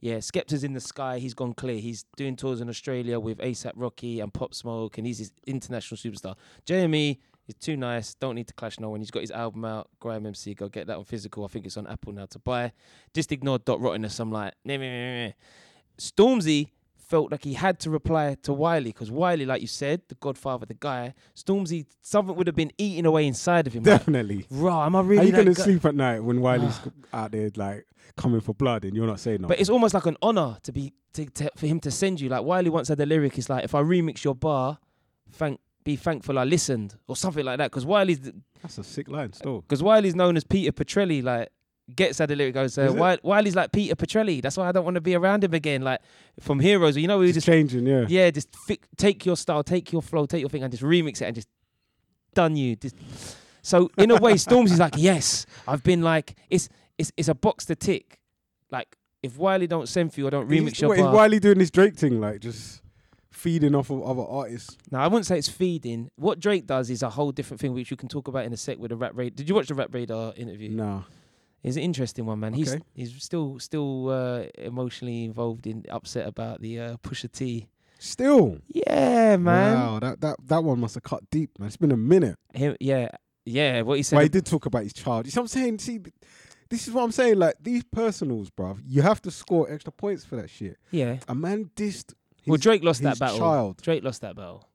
[0.00, 1.18] Yeah, Skepta's in the sky.
[1.18, 1.78] He's gone clear.
[1.78, 5.98] He's doing tours in Australia with ASAP Rocky and Pop Smoke, and he's his international
[5.98, 6.36] superstar.
[6.66, 7.18] JME
[7.50, 8.14] is too nice.
[8.14, 9.00] Don't need to clash no one.
[9.00, 9.88] He's got his album out.
[10.00, 11.44] Grime MC, go get that on physical.
[11.44, 12.72] I think it's on Apple now to buy.
[13.12, 14.54] Just ignore Dot Rotten as some like.
[14.64, 15.32] Meh, meh, meh, meh.
[15.98, 20.14] Stormzy felt like he had to reply to Wiley because Wiley, like you said, the
[20.14, 23.82] Godfather, the guy, Stormzy, something would have been eating away inside of him.
[23.82, 24.46] Like, Definitely.
[24.48, 25.62] Raw, am I really you gonna guy?
[25.62, 26.78] sleep at night when Wiley's
[27.12, 27.24] ah.
[27.24, 27.84] out there like
[28.16, 29.48] coming for blood and you're not saying nothing?
[29.48, 32.28] But it's almost like an honor to be to, to, for him to send you.
[32.28, 34.78] Like Wiley once had the lyric, it's like if I remix your bar,
[35.32, 37.70] thank be thankful I listened or something like that.
[37.70, 38.20] Because Wiley's
[38.62, 39.60] That's a sick line still.
[39.62, 41.22] because Wiley's known as Peter Petrelli.
[41.22, 41.48] Like
[41.96, 44.40] gets at the lyric goes, uh, Is Wiley's like Peter Petrelli.
[44.40, 45.82] That's why I don't want to be around him again.
[45.82, 46.00] Like
[46.38, 48.04] from Heroes, you know, we It's just changing, yeah.
[48.08, 51.20] yeah, just fi- take your style, take your flow, take your thing, and just remix
[51.20, 51.48] it and just
[52.34, 52.76] done you.
[52.76, 52.94] Just
[53.62, 56.68] so in a way, Stormzy's like, yes, I've been like, it's
[56.98, 58.20] it's it's a box to tick.
[58.70, 61.14] Like if Wiley don't send for you, I don't remix He's- your what, is bar.
[61.14, 62.82] Wiley doing this Drake thing, like just
[63.40, 64.76] feeding off of other artists?
[64.90, 66.10] Now I wouldn't say it's feeding.
[66.16, 68.56] What Drake does is a whole different thing, which you can talk about in a
[68.56, 69.34] sec with the Rap Radar.
[69.36, 70.70] Did you watch the Rap Radar interview?
[70.70, 71.02] Nah.
[71.62, 72.54] It's an interesting one, man.
[72.54, 72.82] He's Okay.
[72.94, 77.68] he's still still uh, emotionally involved in upset about the uh, Pusha T.
[77.98, 78.58] Still.
[78.68, 79.74] Yeah, man.
[79.74, 81.66] Wow, that, that that one must have cut deep, man.
[81.66, 82.36] It's been a minute.
[82.54, 83.08] Him, yeah,
[83.44, 83.82] yeah.
[83.82, 84.16] What he said.
[84.16, 85.26] But he did talk about his child.
[85.26, 85.78] You see what I'm saying?
[85.80, 86.00] See,
[86.70, 87.38] this is what I'm saying.
[87.38, 90.78] Like these personals, bruv, you have to score extra points for that shit.
[90.90, 91.18] yeah.
[91.28, 92.14] A man dissed.
[92.46, 93.38] Well, Drake lost that battle.
[93.38, 93.82] Child.
[93.82, 94.66] Drake lost that battle.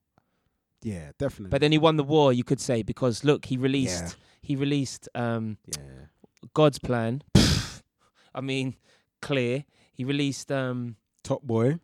[0.84, 1.49] Yeah, definitely.
[1.49, 4.11] But then he won the war, you could say, because look, he released Yeah.
[4.41, 6.05] he released um, yeah.
[6.53, 7.24] God's Plan.
[8.36, 8.76] I mean,
[9.22, 9.66] clear.
[9.93, 11.80] He released um, Top boy.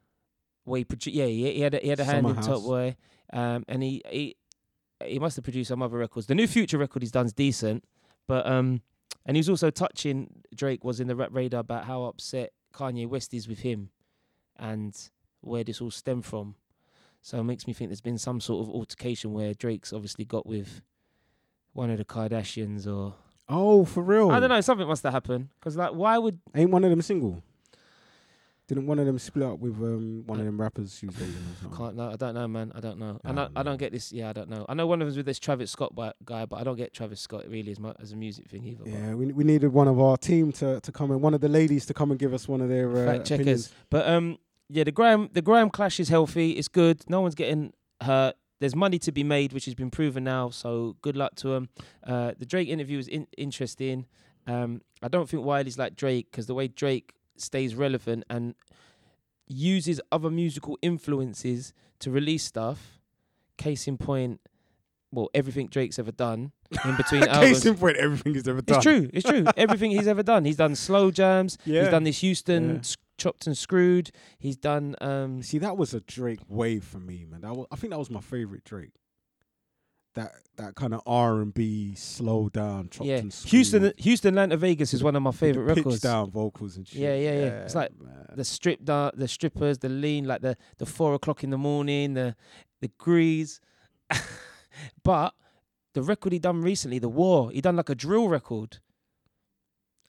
[0.66, 2.62] well, he produ- yeah, he, he had a, he had a hand Summer in Top
[2.64, 2.96] Boy,
[3.34, 4.36] um, and he, he
[5.04, 6.28] he must have produced some other records.
[6.28, 7.84] The new Future record he's done's decent,
[8.28, 8.82] but um,
[9.26, 13.34] and he was also touching Drake was in the Radar about how upset Kanye West
[13.34, 13.90] is with him,
[14.60, 14.96] and
[15.42, 16.56] where this all stemmed from.
[17.22, 20.48] So it makes me think there's been some sort of altercation where Drake's obviously got
[20.48, 20.82] with
[21.74, 23.14] one of the Kardashians or
[23.48, 24.32] Oh, for real?
[24.32, 24.62] I don't know.
[24.62, 27.44] Something must have happened because like why would Ain't one of them single?
[28.68, 31.36] Didn't one of them split up with um one of them rappers she was dating?
[31.76, 32.72] Can't no, I don't know, man.
[32.74, 33.20] I don't know.
[33.26, 33.50] I Ah, know.
[33.54, 34.14] I don't get this.
[34.14, 34.66] Yeah, I don't know.
[34.70, 37.20] I know one of them's with this Travis Scott guy, but I don't get Travis
[37.20, 38.86] Scott really as much as a music thing either.
[38.86, 41.42] but- Yeah, we we needed one of our team to, to come in, one of
[41.42, 43.42] the ladies to come and give us one of their uh, Fact checkers.
[43.42, 43.74] opinions.
[43.90, 44.38] But um,
[44.72, 46.52] yeah, the grime the grime clash is healthy.
[46.52, 47.04] It's good.
[47.10, 48.36] No one's getting hurt.
[48.60, 50.50] There's money to be made, which has been proven now.
[50.52, 51.70] So good luck to him.
[52.06, 54.06] Uh, the Drake interview is in- interesting.
[54.48, 58.54] Um, I don't think Wiley's like Drake because the way Drake stays relevant and
[59.48, 63.00] uses other musical influences to release stuff.
[63.58, 64.40] Case in point,
[65.12, 66.52] well, everything Drake's ever done
[66.86, 67.58] in between albums.
[67.60, 68.78] Case in point, everything he's ever done.
[68.78, 69.10] It's true.
[69.14, 69.46] It's true.
[69.58, 70.46] Everything he's ever done.
[70.46, 71.58] He's done slow jams.
[71.66, 71.82] Yeah.
[71.82, 72.82] He's done this Houston Yeah.
[73.22, 74.10] Chopped and screwed.
[74.40, 77.42] He's done um See, that was a Drake wave for me, man.
[77.42, 78.96] That was, I think that was my favorite Drake.
[80.16, 83.18] That that kind of R and B, slow down, chopped yeah.
[83.18, 86.02] and screwed, Houston Houstatlantavegas is one of my with the favorite pitch records.
[86.02, 87.00] down vocals and shit.
[87.00, 87.64] Yeah, yeah, yeah.
[87.64, 88.26] It's like man.
[88.34, 92.36] The strip the strippers, the lean, like the the four o'clock in the morning, the
[92.82, 93.62] the grease.
[95.04, 95.36] but
[95.94, 98.80] the record he done recently, the war, he done like a drill record.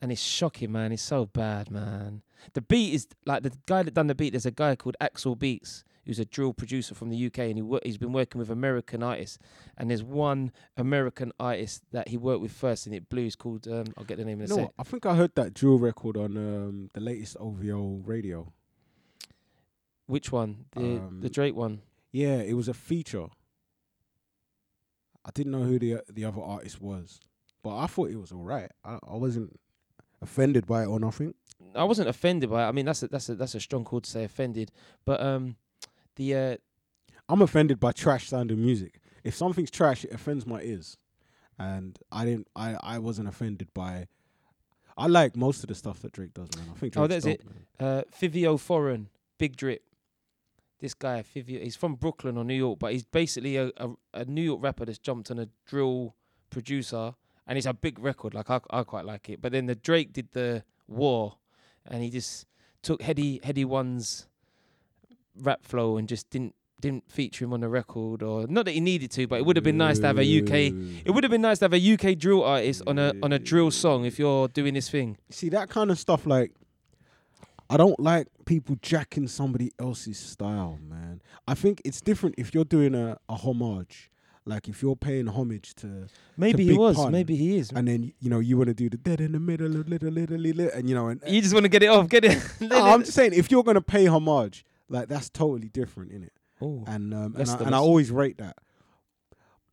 [0.01, 0.91] And it's shocking, man.
[0.91, 2.23] It's so bad, man.
[2.55, 4.31] The beat is like the guy that done the beat.
[4.31, 7.79] There's a guy called Axl Beats, who's a drill producer from the UK, and he
[7.85, 9.39] he's been working with American artists.
[9.79, 13.85] And there's one American artist that he worked with first, and it blues called um,
[13.97, 14.65] I'll get the name in a You know sec.
[14.67, 14.75] what?
[14.79, 18.53] I think I heard that drill record on um, the latest OVO radio.
[20.07, 20.67] Which one?
[20.73, 21.83] The the Um, Drake one.
[22.11, 23.29] Yeah, it was a feature.
[25.25, 27.21] I didn't know who the the other artist was,
[27.63, 28.71] but I thought it was all right.
[28.85, 29.59] I, I wasn't
[30.23, 31.35] offended by it or nothing.
[31.75, 32.69] I wasn't offended by it.
[32.69, 34.71] I mean, that's a that's a that's a strong call to say offended.
[35.05, 35.57] But um,
[36.17, 36.57] the uh,
[37.29, 39.01] I'm offended by trash sounding music.
[39.25, 40.99] If something's trash, it offends my ears,
[41.59, 42.49] and I didn't.
[42.57, 44.09] I I wasn't offended by.
[44.97, 46.67] I like most of the stuff that Drake does, man.
[46.75, 46.97] I think.
[46.97, 47.81] Oh, Drake's that's dope, it.
[47.81, 47.89] Man.
[47.89, 49.09] uh, Fivio Foreign,
[49.39, 49.83] Big Drip.
[50.81, 54.25] This guy, Fivio, he's from Brooklyn or New York, but he's basically a, a, a
[54.25, 56.17] New York rapper that's jumped on a drill
[56.51, 57.15] producer,
[57.47, 58.35] and it's a big record.
[58.35, 59.41] Like I, I quite like it.
[59.43, 61.37] But then the Drake did the War,
[61.87, 62.47] and he just
[62.83, 64.29] took Headie Headie One's
[65.41, 68.81] rap flow and just didn't didn't feature him on the record, or not that he
[68.81, 71.05] needed to, but it would have been nice to have a UK.
[71.05, 73.39] It would have been nice to have a UK drill artist on a on a
[73.39, 75.17] drill song if you're doing this thing.
[75.31, 76.53] See that kind of stuff, like
[77.71, 81.23] I don't like people jacking somebody else's style, man.
[81.49, 84.11] I think it's different if you're doing a, a homage,
[84.45, 86.97] like if you're paying homage to, Maybe he Big was.
[86.97, 87.13] Pun.
[87.13, 87.71] Maybe he is.
[87.71, 90.37] and then you know you want to do the dead in the middle, little, little,
[90.39, 92.43] little, and you know, and You just want to get it off, get it.
[92.61, 96.33] No, I'm just saying if you're gonna pay homage, like that's totally different, in it.
[96.87, 98.57] And um, and, I, and I always rate that.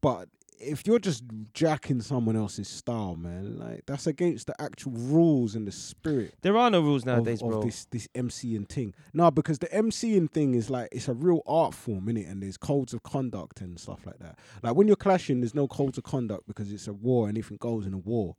[0.01, 0.30] But
[0.60, 5.68] if you're just jacking someone else's style, man, like that's against the actual rules and
[5.68, 7.64] the spirit There are no rules nowadays, of bro.
[7.64, 8.93] this this MCing thing.
[9.14, 12.30] No, because the MCing thing is like it's a real art form, innit?
[12.30, 14.38] And there's codes of conduct and stuff like that.
[14.62, 17.86] Like when you're clashing, there's no codes of conduct because it's a war, anything goes
[17.86, 18.36] in a war.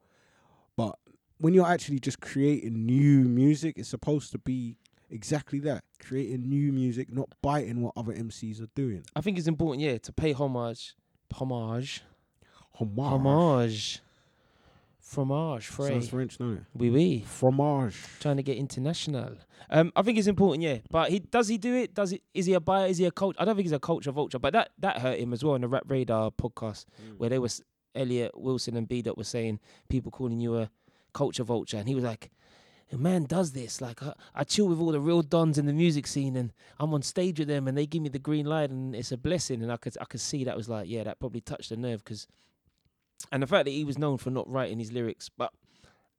[0.77, 0.97] But
[1.39, 4.77] when you're actually just creating new music, it's supposed to be
[5.09, 5.85] exactly that.
[5.99, 9.05] Creating new music, not biting what other MCs are doing.
[9.17, 10.95] I think it's important, yeah, to pay homage,
[11.35, 12.03] homage,
[12.75, 14.01] Homage.
[15.01, 17.25] homage, fromage, Sounds French, don't oui oui.
[17.27, 17.97] Fromage.
[18.21, 19.37] Trying to get international.
[19.69, 20.79] Um, I think it's important, yeah.
[20.91, 21.95] But he does he do it?
[21.95, 22.23] Does it?
[22.33, 22.87] Is he a buyer?
[22.87, 23.37] Is he a coach?
[23.39, 24.39] I don't think he's a culture vulture.
[24.39, 26.87] But that that hurt him as well in the Rap Radar podcast
[27.19, 27.63] where they was
[27.95, 30.71] Elliott Wilson and B Dot were saying people calling you a
[31.13, 32.31] culture vulture, and he was like,
[32.93, 33.81] "A man does this.
[33.81, 36.95] Like I, I chill with all the real dons in the music scene, and I'm
[36.95, 39.63] on stage with them, and they give me the green light, and it's a blessing."
[39.63, 42.05] And I could I could see that was like, yeah, that probably touched the nerve
[42.05, 42.27] because,
[43.33, 45.53] and the fact that he was known for not writing his lyrics, but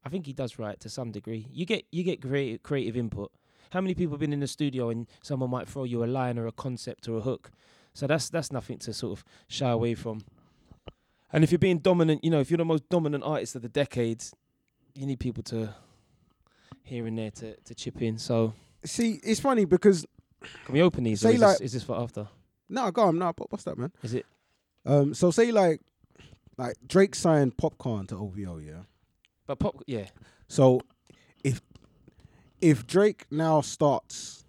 [0.05, 1.47] I think he does write to some degree.
[1.51, 3.31] You get you get creative creative input.
[3.71, 6.37] How many people have been in the studio and someone might throw you a line
[6.37, 7.51] or a concept or a hook?
[7.93, 10.23] So that's that's nothing to sort of shy away from.
[11.33, 13.69] And if you're being dominant, you know, if you're the most dominant artist of the
[13.69, 14.23] decade,
[14.93, 15.73] you need people to
[16.83, 18.17] here and there to, to chip in.
[18.17, 20.05] So See, it's funny because
[20.65, 21.23] can we open these?
[21.23, 22.27] Or Say is, like- this, is this for after?
[22.67, 23.91] no, go on, no, what's that, man?
[24.03, 24.25] Is it?
[24.85, 25.79] Um, so say like,
[26.57, 28.83] like Drake signed Popcaan to OVO, yeah.
[29.47, 30.07] But pop, yeah.
[30.47, 30.81] So
[31.43, 31.61] if
[32.61, 34.45] if Drake now starts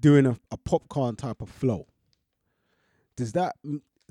[0.00, 1.86] doing a, a Popcaan type of flow,
[3.16, 3.56] does that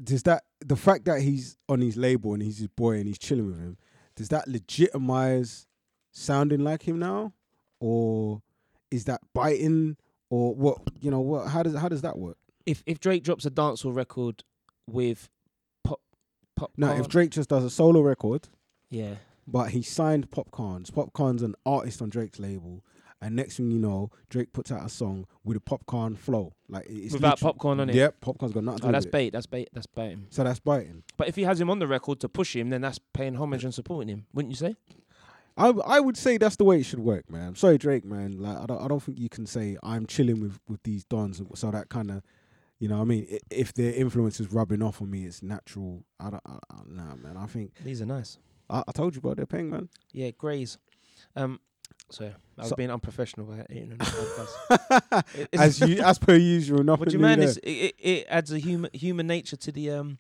[0.02, 3.18] does that the fact that he's on his label and he's his boy and he's
[3.18, 3.78] chilling with him,
[4.16, 5.68] does that legitimize
[6.12, 7.34] sounding like him now,
[7.80, 8.42] or
[8.92, 9.98] is that biting,
[10.30, 10.80] or what?
[11.02, 11.48] You know what?
[11.48, 12.38] How does how does that work?
[12.66, 14.44] If if Drake drops a dancehall record
[14.88, 15.30] with
[16.56, 18.50] pop, No, if Drake just does a solo record,
[18.90, 19.16] yeah,
[19.48, 20.92] but he signed Popcaans.
[20.92, 22.84] Popcaan's an artist on Drake's label.
[23.22, 26.86] And next thing you know, Drake puts out a song with a Popcaan flow, like
[26.90, 27.96] it's without Popcaan on it.
[27.96, 29.18] Yep, Popcaan's got nothing to Oh, do that's with it.
[29.18, 29.30] bait.
[29.32, 29.70] That's bait.
[29.72, 30.28] That's baiting.
[30.30, 31.04] So that's biting.
[31.16, 33.64] But if he has him on the record to push him, then that's paying homage
[33.64, 34.76] and supporting him, wouldn't you say?
[35.56, 37.48] I I would say that's the way it should work, man.
[37.48, 38.40] I'm sorry, Drake, man.
[38.42, 41.42] Like I don't I don't think you can say I'm chilling with with these dons,
[41.56, 42.24] so that kind of,
[42.84, 46.04] you know, what I mean, if their influence is rubbing off on me, it's natural.
[46.20, 47.38] I don't, I, I, nah, man.
[47.38, 48.38] I think These are nice.
[48.70, 49.88] I, I told you about their paying, man.
[50.12, 50.78] Yeah, Grays.
[51.34, 51.62] Um,
[52.10, 55.24] sorry, I was So- being unprofessional by eating on the podcast.
[55.40, 57.40] It- as you as per usual, nothing What do you man?
[57.42, 60.18] it, it, adds a human human nature to the um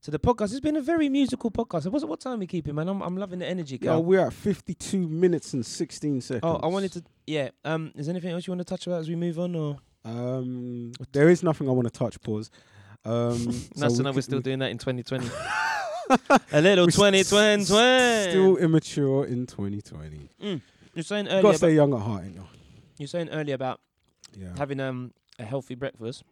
[0.00, 0.52] to the podcast.
[0.52, 1.88] It's been a very musical podcast.
[1.88, 2.88] What what time we keeping, man?
[2.88, 6.40] I'm I'm loving the energy, we're at 52 minutes and 16 seconds.
[6.42, 7.04] oh, I wanted to.
[7.26, 7.50] Yeah.
[7.66, 9.76] Um, is there anything else you want to touch about as we move on, or
[10.04, 12.20] Um, there is nothing I want to touch.
[12.22, 12.50] Pause.
[13.04, 15.28] Um, so nice to we know we're still we- doing that in 2020.
[16.52, 17.64] a little 2020.
[17.64, 20.28] Still immature in 2020.
[20.94, 21.42] You're saying earlier.
[21.42, 22.44] Gotta stay young at heart, ain't you?
[22.98, 23.80] you're saying earlier about
[24.36, 24.48] Yeah.
[24.58, 26.22] having um a healthy breakfast.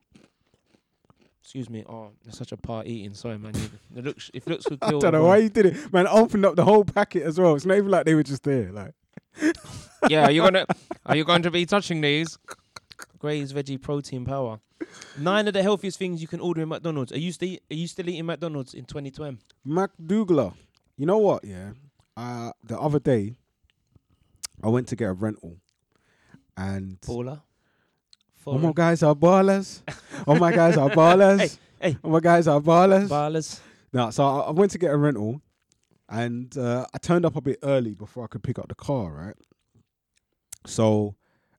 [1.42, 1.84] Excuse me.
[1.88, 3.14] Oh, it's such a part eating.
[3.14, 3.54] Sorry, man.
[3.96, 4.30] It looks.
[4.34, 6.06] If looks could I don't know why you did it, man.
[6.06, 7.54] I opened up the whole packet as well.
[7.56, 8.70] It's not even like they were just there.
[8.70, 8.92] Like,
[10.08, 10.66] yeah, are you gonna
[11.06, 12.38] are you going to be touching these?
[13.20, 14.58] Gray's veggie protein power.
[15.18, 17.12] Nine of the healthiest things you can order in McDonald's.
[17.12, 19.38] Are you still are you still eating McDonald's in 2020?
[19.64, 20.54] MacDougall.
[20.96, 21.44] You know what?
[21.44, 21.72] Yeah.
[22.16, 23.34] Uh, the other day,
[24.64, 25.58] I went to get a rental,
[26.56, 27.40] and Baller.
[28.44, 29.82] all my guys are ballers.
[30.26, 31.58] all my guys are ballers.
[31.80, 31.96] Hey, hey.
[32.02, 33.08] All my guys are ballers.
[33.08, 33.60] Ballers.
[33.92, 35.40] No, so I, I went to get a rental,
[36.08, 39.12] and uh, I turned up a bit early before I could pick up the car,
[39.12, 39.36] right?
[40.66, 41.16] So,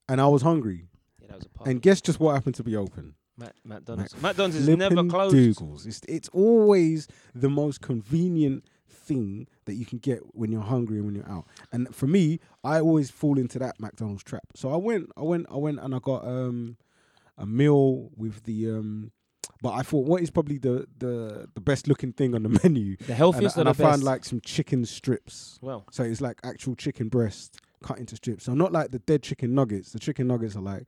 [0.07, 0.87] and I was hungry,
[1.31, 1.69] that was a part.
[1.69, 3.15] and guess just what happened to be open?
[3.37, 4.21] Mac- McDonald's.
[4.21, 5.35] McDonald's is never closed.
[5.35, 5.87] Dougals.
[5.87, 11.05] It's it's always the most convenient thing that you can get when you're hungry and
[11.05, 11.45] when you're out.
[11.71, 14.43] And for me, I always fall into that McDonald's trap.
[14.55, 16.77] So I went, I went, I went, and I got um
[17.37, 19.11] a meal with the um.
[19.63, 22.97] But I thought, what is probably the the the best looking thing on the menu?
[22.97, 23.79] The healthiest and or I best?
[23.89, 25.57] found like some chicken strips.
[25.61, 28.43] well, So it's like actual chicken breast cut into strips.
[28.43, 29.91] So not like the dead chicken nuggets.
[29.93, 30.85] The chicken nuggets are like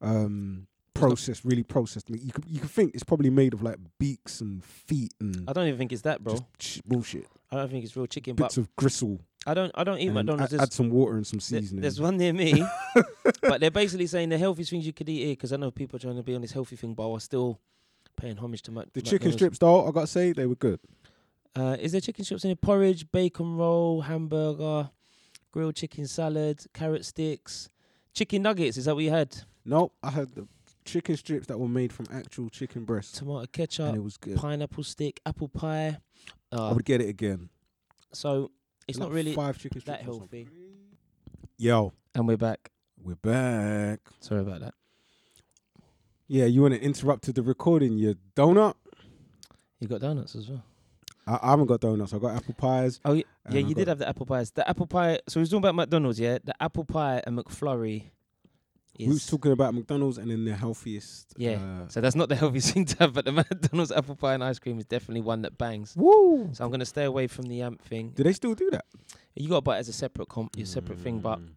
[0.00, 2.22] um processed, really processed meat.
[2.22, 5.52] You could you could think it's probably made of like beaks and feet and I
[5.52, 6.34] don't even think it's that, bro.
[6.34, 7.26] just ch- bullshit.
[7.50, 8.34] I don't think it's real chicken.
[8.36, 9.20] But Bits of gristle.
[9.46, 9.72] I don't.
[9.74, 10.52] I don't eat and McDonald's.
[10.52, 11.80] Add, There's, add some water and some there- seasoning.
[11.82, 12.62] there's one near me,
[13.42, 15.96] but they're basically saying the healthiest things you could eat here because I know people
[15.96, 17.58] are trying to be on this healthy thing, but are still
[18.16, 19.36] paying homage to Mac- the chicken McDonald's.
[19.36, 20.78] strips though, I gotta say they were good.
[21.56, 22.60] Uh, is there chicken strips in it?
[22.60, 24.90] Porridge, bacon roll, hamburger,
[25.50, 27.70] grilled chicken salad, carrot sticks,
[28.12, 28.76] chicken nuggets.
[28.76, 29.34] Is that what you had?
[29.64, 30.48] Nope, I had the
[30.84, 33.14] chicken strips that were made from actual chicken breast.
[33.16, 34.36] Tomato ketchup, and it was good.
[34.36, 35.98] pineapple stick, apple pie.
[36.52, 37.48] I Uh, would get it again.
[38.12, 38.50] so
[38.88, 40.48] it's Like not really five chicken strips that healthy.
[41.58, 42.70] Yo, And we're back.
[43.02, 44.00] we're back.
[44.20, 44.74] Sorry about that.
[46.26, 48.74] Yeah, you want to interrupt the recording, you donut?
[49.80, 50.62] You got donuts as well.
[51.26, 52.14] I, I haven't got donuts.
[52.14, 53.00] I got apple pies.
[53.04, 54.50] Oh, yeah, yeah I you did have the apple pies.
[54.52, 55.18] The apple pie.
[55.28, 56.38] So we was talking about McDonald's, yeah.
[56.42, 58.10] The apple pie and McFlurry.
[59.00, 61.34] Is, We was talking about McDonald's and then the healthiest.
[61.36, 61.52] Yeah.
[61.84, 64.44] Uh, so that's not the healthiest thing to have, but the McDonald's apple pie and
[64.44, 65.94] ice cream is definitely one that bangs.
[65.96, 66.50] woo.
[66.52, 68.12] So I'm gonna stay away from the amp thing.
[68.14, 68.84] Do they still do that?
[69.34, 71.50] You got to buy it as a separate comp, your separate thing, but Mm.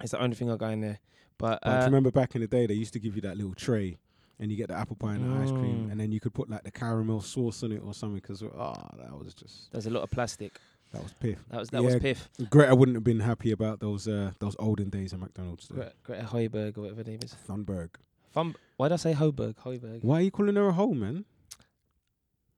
[0.00, 0.98] it's the only thing I go in there.
[1.38, 3.22] But, But do you uh, remember back in the day, they used to give you
[3.22, 3.98] that little tray,
[4.38, 5.90] and you get the apple pie and the ice cream, Mm.
[5.92, 8.16] and then you could put like the caramel sauce on it or something.
[8.16, 10.58] Because oh, that was just there's a lot of plastic.
[10.92, 11.38] That was piff.
[11.50, 12.28] That was that Yeah, was piff.
[12.50, 15.68] Greta wouldn't have been happy about those uh, those olden days at McDonald's.
[15.68, 15.76] though.
[15.76, 17.34] Greta, Greta Hoiberg or whatever her name is.
[17.48, 17.90] Thunberg.
[18.32, 19.56] Fun, why did I say Hoiberg?
[19.56, 20.02] Hoiberg.
[20.02, 21.24] Why are you calling her a hoe, man?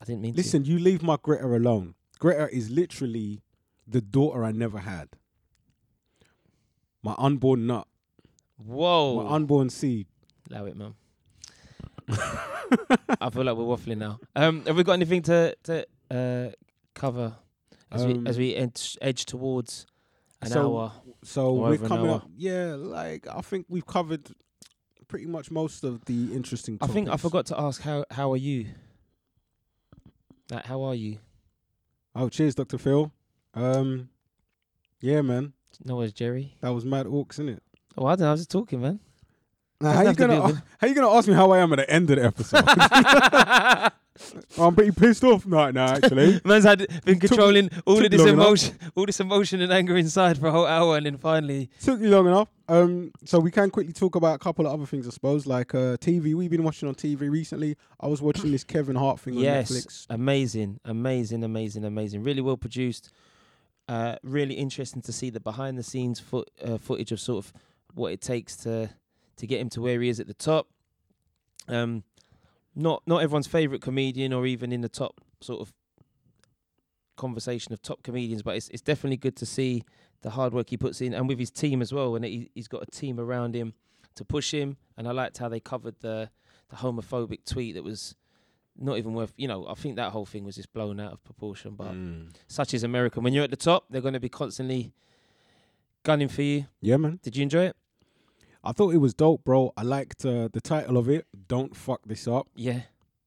[0.01, 0.37] I didn't mean to.
[0.37, 1.95] Listen, you leave my Greta alone.
[2.19, 3.43] Greta is literally
[3.87, 5.09] the daughter I never had.
[7.03, 7.87] My unborn nut.
[8.57, 9.23] Whoa.
[9.25, 10.07] my unborn seed.
[10.51, 10.95] Allow it, man.
[12.09, 14.19] I feel like we're waffling now.
[14.37, 16.51] Um, have we got anything to to uh,
[16.95, 17.35] cover
[17.93, 19.87] as we as Um, we edge, edge towards
[20.41, 20.93] an so hour?
[21.25, 22.29] So we're coming up.
[22.37, 24.29] Yeah, like I think we've covered
[25.09, 26.79] pretty much most of the interesting.
[26.81, 28.67] I think I forgot to ask how how are you?
[30.51, 31.19] Like, how are you?
[32.15, 33.11] Oh, cheers, Doctor Phil.
[33.55, 34.09] Um,
[35.01, 35.53] yeah, man,
[35.85, 36.57] No, it's Jerry.
[36.61, 37.63] that was mad orcs, isn't it?
[37.97, 38.29] Oh, I don't know.
[38.29, 39.01] I was just talking, man.
[39.83, 42.11] How you gonna a how you gonna ask me how I am at the end
[42.11, 42.65] of the episode?
[44.59, 46.41] I'm pretty pissed off right now, actually.
[46.45, 48.47] Man's had been controlling all took of this long enough.
[48.47, 52.01] emotion, all this emotion and anger inside for a whole hour, and then finally, Took
[52.01, 52.49] you long enough.
[52.69, 55.75] Um, so we can quickly talk about a couple of other things, I suppose, like
[55.75, 56.35] uh, TV.
[56.35, 57.77] We've been watching on TV recently.
[58.01, 60.07] I was watching this Kevin Hart thing on yes, Netflix.
[60.11, 62.23] amazing, amazing, amazing, amazing.
[62.23, 63.11] Really well produced.
[63.89, 67.53] Uh, really interesting to see the behind the scenes foot, uh, footage of sort of
[67.95, 68.91] what it takes to
[69.37, 70.69] to get him to where he is at the top.
[71.69, 72.05] Um,
[72.75, 75.73] not not everyone's favorite comedian, or even in the top sort of
[77.17, 79.83] conversation of top comedians, but it's it's definitely good to see
[80.23, 82.15] the hard work he puts in, and with his team as well.
[82.17, 83.75] And he, he's got a team around him
[84.15, 84.77] to push him.
[84.97, 86.31] And I liked how they covered the
[86.71, 88.15] the homophobic tweet that was
[88.79, 89.35] not even worth.
[89.37, 91.75] You know, I think that whole thing was just blown out of proportion.
[91.75, 92.29] But Mm.
[92.49, 93.21] such is America.
[93.21, 94.93] When you're at the top, they're going to be constantly
[96.05, 96.67] gunning for you.
[96.81, 97.19] Yeah, man.
[97.23, 97.77] Did you enjoy it?
[98.65, 99.73] I thought it was dope, bro.
[99.77, 101.27] I liked uh, the title of it.
[101.49, 102.47] Don't fuck this up.
[102.55, 102.83] Yeah,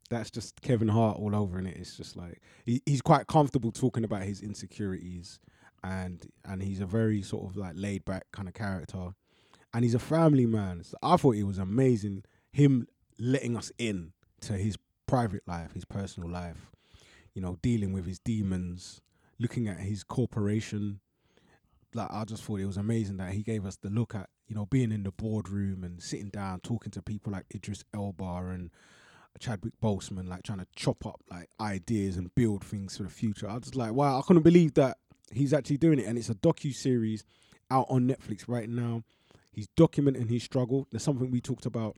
[0.10, 1.78] That's just Kevin Hart all over in it.
[1.78, 5.40] It's just like he, he's quite comfortable talking about his insecurities,
[5.84, 9.14] and and he's a very sort of like laid back kind of character,
[9.74, 10.84] and he's a family man.
[10.84, 12.88] So I thought it was amazing him
[13.20, 14.78] letting us in to his
[15.08, 16.72] private life, his personal life.
[17.34, 19.02] You know, dealing with his demons,
[19.38, 21.02] looking at his corporation.
[21.96, 24.56] Like I just thought it was amazing that he gave us the look at you
[24.56, 28.24] know being in the boardroom and sitting down talking to people like Idris Elba
[28.54, 28.70] and
[29.40, 33.50] Chadwick Boseman, like trying to chop up like ideas and build things for the future.
[33.50, 34.98] I was just like, wow, I couldn't believe that
[35.32, 37.24] he's actually doing it, and it's a docu series
[37.70, 39.04] out on Netflix right now.
[39.52, 40.88] He's documenting his struggle.
[40.92, 41.96] There's something we talked about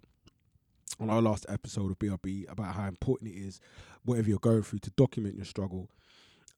[1.00, 3.60] on our last episode of BRB about how important it is,
[4.04, 5.90] whatever you're going through, to document your struggle.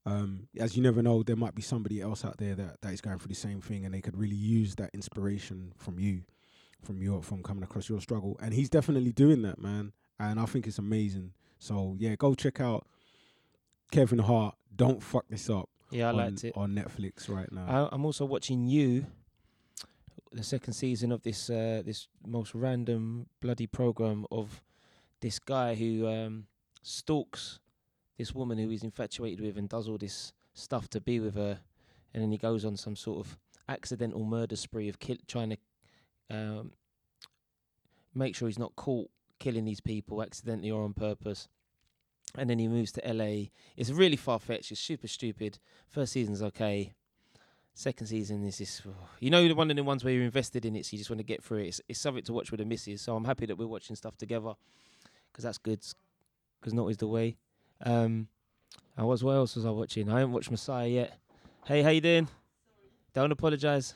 [0.05, 3.01] Um, as you never know, there might be somebody else out there that, that is
[3.01, 6.23] going through the same thing, and they could really use that inspiration from you,
[6.81, 8.37] from your from coming across your struggle.
[8.41, 9.91] And he's definitely doing that, man.
[10.19, 11.33] And I think it's amazing.
[11.59, 12.87] So yeah, go check out
[13.91, 14.55] Kevin Hart.
[14.75, 15.69] Don't fuck this up.
[15.91, 16.53] yeah, I on, liked it.
[16.55, 17.89] on Netflix right now.
[17.91, 19.05] I, I'm also watching you,
[20.31, 24.61] the second season of this uh, this most random bloody program of
[25.21, 26.45] this guy who um,
[26.81, 27.59] stalks
[28.19, 31.57] this woman who he's infatuated with and does all this stuff to be with her,
[32.13, 33.37] and then he goes on some sort of
[33.69, 35.57] accidental murder spree of kill, trying to
[36.29, 36.71] um,
[38.13, 39.09] make sure he's not caught
[39.39, 41.47] killing these people accidentally or on purpose.
[42.37, 43.45] And then he moves to LA.
[43.77, 44.71] It's really far fetched.
[44.71, 45.57] It's super stupid.
[45.87, 46.93] First season's okay.
[47.73, 48.81] Second season is this,
[49.21, 51.09] you know, the one of the ones where you're invested in it, so you just
[51.09, 51.67] want to get through it.
[51.67, 53.01] It's, it's something to watch with the missus.
[53.01, 54.53] So I'm happy that we're watching stuff together,
[55.31, 55.79] because that's good.
[56.59, 57.37] Because not always the way.
[57.83, 58.27] Um,
[58.97, 59.23] I was.
[59.23, 60.09] what else was I watching?
[60.09, 61.17] I haven't watched Messiah yet.
[61.65, 62.27] Hey, how you doing?
[63.13, 63.93] Don't apologize.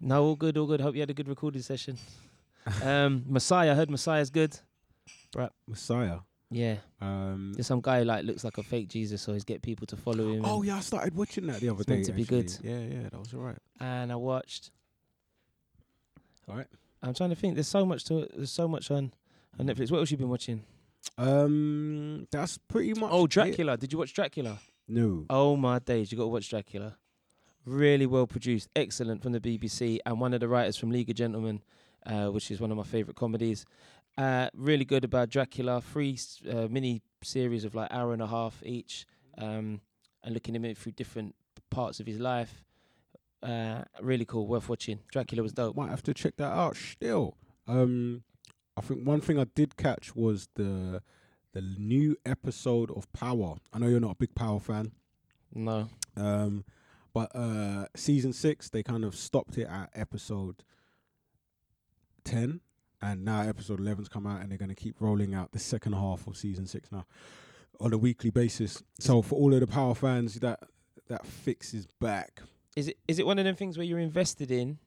[0.00, 0.80] No, all good, all good.
[0.80, 1.98] Hope you had a good recording session.
[2.82, 4.58] um, Messiah, I heard Messiah's good.
[5.34, 6.18] Right, Messiah.
[6.50, 9.86] Yeah, Um, there's some guy like looks like a fake Jesus, so he's get people
[9.88, 10.44] to follow him.
[10.44, 11.94] oh yeah, I started watching that the other It's day.
[11.94, 12.52] meant to be good.
[12.62, 13.58] Yeah, yeah, that was alright.
[13.80, 14.70] and I watched
[16.48, 16.66] Alright.
[17.02, 17.54] I'm trying to think.
[17.54, 18.28] There's so much to.
[18.36, 19.12] There's so much on
[19.58, 19.90] on Netflix.
[19.90, 20.62] What else you been watching?
[21.16, 23.10] Um, that's pretty much.
[23.12, 23.30] Oh, it.
[23.30, 23.76] Dracula.
[23.76, 24.58] Did you watch Dracula?
[24.88, 25.24] No.
[25.30, 26.96] Oh my days, you got to watch Dracula.
[27.64, 31.16] Really well produced, excellent from the BBC, and one of the writers from League of
[31.16, 31.62] Gentlemen,
[32.04, 33.64] uh, which is one of my favourite comedies.
[34.18, 35.80] Uh, really good about Dracula.
[35.80, 36.18] Three
[36.50, 39.06] uh, mini series of like hour and a half each,
[39.38, 39.80] um,
[40.22, 41.34] and looking at him through different
[41.70, 42.62] parts of his life.
[43.42, 45.00] Uh, really cool, worth watching.
[45.10, 45.76] Dracula was dope.
[45.76, 46.76] Might have to check that out.
[46.76, 47.36] Still,
[47.66, 48.22] um,
[48.76, 51.02] I think one thing I did catch was the
[51.52, 53.56] the new episode of Power.
[53.72, 54.90] I know you're not a big Power fan,
[55.54, 56.64] No, um,
[57.12, 60.64] but uh, season six they kind of stopped it at episode
[62.24, 62.60] ten,
[63.00, 65.92] and now episode 11's come out, and they're going to keep rolling out the second
[65.92, 67.04] half of season six now
[67.80, 68.82] on a weekly basis.
[68.98, 70.60] So for all of the Power fans, that
[71.08, 72.40] that fix is back.
[72.76, 74.78] is it is it one of them things where you're invested in,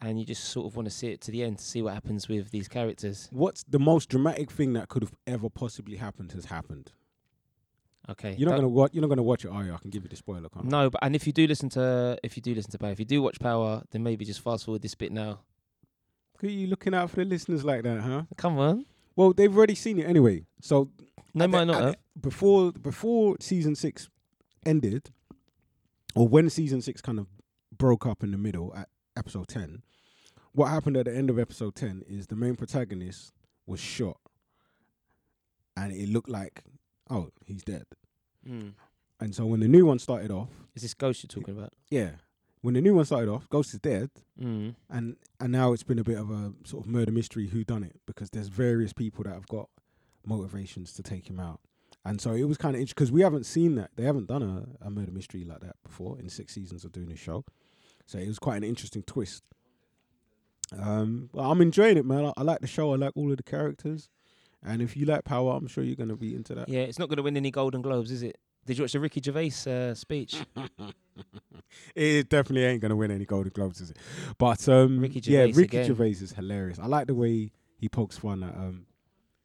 [0.00, 1.94] and you just sort of want to see it to the end to see what
[1.94, 3.28] happens with these characters?
[3.32, 6.92] What's the most dramatic thing that could have ever possibly happened has happened.
[8.10, 8.94] Okay, You're not gonna watch.
[8.94, 9.74] You're not gonna watch it, are you?
[9.74, 10.48] I can give you the spoiler.
[10.48, 10.68] Can't I?
[10.68, 12.98] No, but and if you do listen to if you do listen to Power, if
[12.98, 15.40] you do watch Power, then maybe just fast forward this bit now.
[16.34, 18.22] Look at you looking out for the listeners like that, huh?
[18.36, 20.46] Come on, Well, they've already seen it anyway.
[20.62, 20.90] So
[21.34, 21.92] no, at the- might not have.
[21.92, 24.08] the- before before season six
[24.64, 25.10] ended,
[26.14, 27.26] or when season six kind of
[27.76, 28.88] broke up in the middle at
[29.18, 29.82] episode ten,
[30.52, 33.32] what happened at the end of episode ten is the main protagonist
[33.66, 34.18] was shot,
[35.76, 36.62] and it looked like,
[37.10, 37.84] oh, he's dead.
[38.48, 38.72] Mm.
[39.20, 41.72] And so when the new one started off, Is this Ghost you're talking about?
[41.90, 42.10] yeah,
[42.60, 44.10] when the new one started off, Ghost is dead.
[44.40, 44.76] Mm.
[44.88, 47.82] and and now it's been a bit of a sort of murder mystery who done
[47.82, 49.68] it because there's various people that have got
[50.24, 51.58] motivations to take him out
[52.04, 54.42] and so it was kind of interesting because we haven't seen that they haven't done
[54.42, 57.44] a, a murder mystery like that before in six seasons of doing this show
[58.08, 59.44] so it was quite an interesting twist
[60.80, 63.36] um well i'm enjoying it man I, I like the show i like all of
[63.36, 64.08] the characters
[64.64, 66.98] and if you like power i'm sure you're going to be into that Yeah, it's
[66.98, 68.36] not going to win any Golden Globes, is it?
[68.66, 70.36] Did you watch the Ricky Gervais uh, speech?
[71.94, 73.96] it definitely ain't gonna win any Golden Globes, is it?
[74.36, 75.86] But um, Ricky yeah, Ricky again.
[75.86, 76.78] Gervais is hilarious.
[76.78, 78.84] I like the way he pokes fun at um,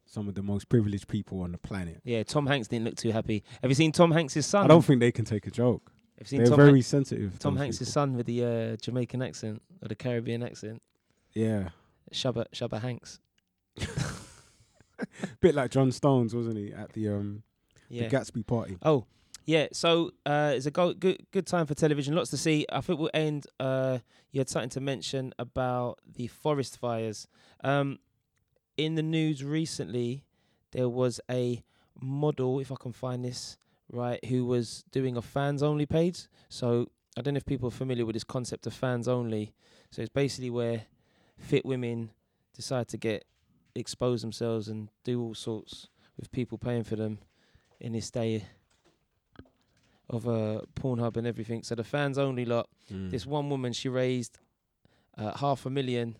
[0.04, 2.02] some of the most privileged people on the planet.
[2.04, 3.44] yeah, Tom Hanks didn't look too happy.
[3.62, 4.64] Have you seen Tom Hanks' son?
[4.64, 5.90] I don't think they can take a joke.
[6.18, 7.38] Have seen They're Tom, very Hanks, sensitive.
[7.38, 7.92] Tom those Hanks' people.
[7.92, 10.80] son with the uh, Jamaican accent or the Caribbean accent?
[11.32, 11.70] Yeah,
[12.12, 13.18] Shabba Shabba Hanks.
[15.40, 17.42] bit like John Stones, wasn't he, at the um
[17.88, 18.08] Yeah.
[18.08, 18.76] the Gatsby party?
[18.82, 19.06] Oh,
[19.44, 19.66] yeah.
[19.72, 22.14] So uh, it's a go- good good time for television.
[22.14, 22.64] Lots to see.
[22.72, 23.46] I think we'll end.
[23.58, 23.98] Uh,
[24.30, 27.26] you had something to mention about the forest fires.
[27.62, 27.98] Um,
[28.76, 30.24] in the news recently,
[30.72, 31.62] there was a
[32.00, 33.56] model, if I can find this
[33.94, 36.26] right, who was doing a fans only page.
[36.48, 39.54] So I don't know if people are familiar with this concept of fans only.
[39.90, 40.82] So it's basically where
[41.38, 42.10] fit women
[42.54, 43.24] decide to get
[43.74, 47.18] expose themselves and do all sorts with people paying for them
[47.80, 48.44] in this day
[50.08, 51.62] of uh, Pornhub and everything.
[51.62, 52.68] So the fans only lot.
[52.92, 53.10] Mm.
[53.10, 54.38] This one woman, she raised
[55.16, 56.16] uh, half a million.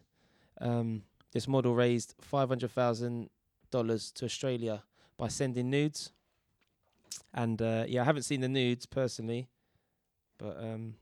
[0.61, 1.03] Um,
[1.33, 3.31] this model raised five hundred thousand
[3.71, 4.83] dollars to Australia
[5.17, 6.13] by sending nudes.
[7.35, 9.49] And uh, yeah, I haven't seen the nudes personally,
[10.39, 10.95] but um,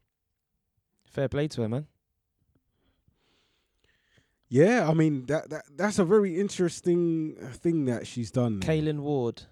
[1.05, 1.87] fair play to her, man.
[4.49, 8.61] Yeah, I mean that that that's a very interesting uh, thing that she's done.
[8.61, 9.43] Kaylen Ward,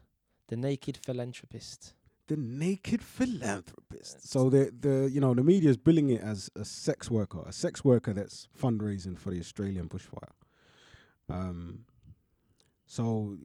[0.48, 1.94] the naked philanthropist.
[2.28, 4.28] the naked philanthropist.
[4.30, 7.52] So the the you know the media is billing it as a sex worker, a
[7.52, 10.34] sex worker that's fundraising for the Australian bushfire.
[11.28, 11.84] Um,
[12.86, 13.36] so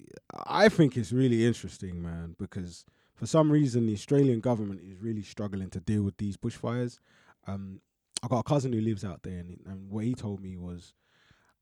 [0.45, 2.83] I think it's really interesting, man, because
[3.15, 6.99] for some reason the Australian government is really struggling to deal with these bushfires.
[7.47, 7.81] Um,
[8.21, 10.93] I got a cousin who lives out there, and, and what he told me was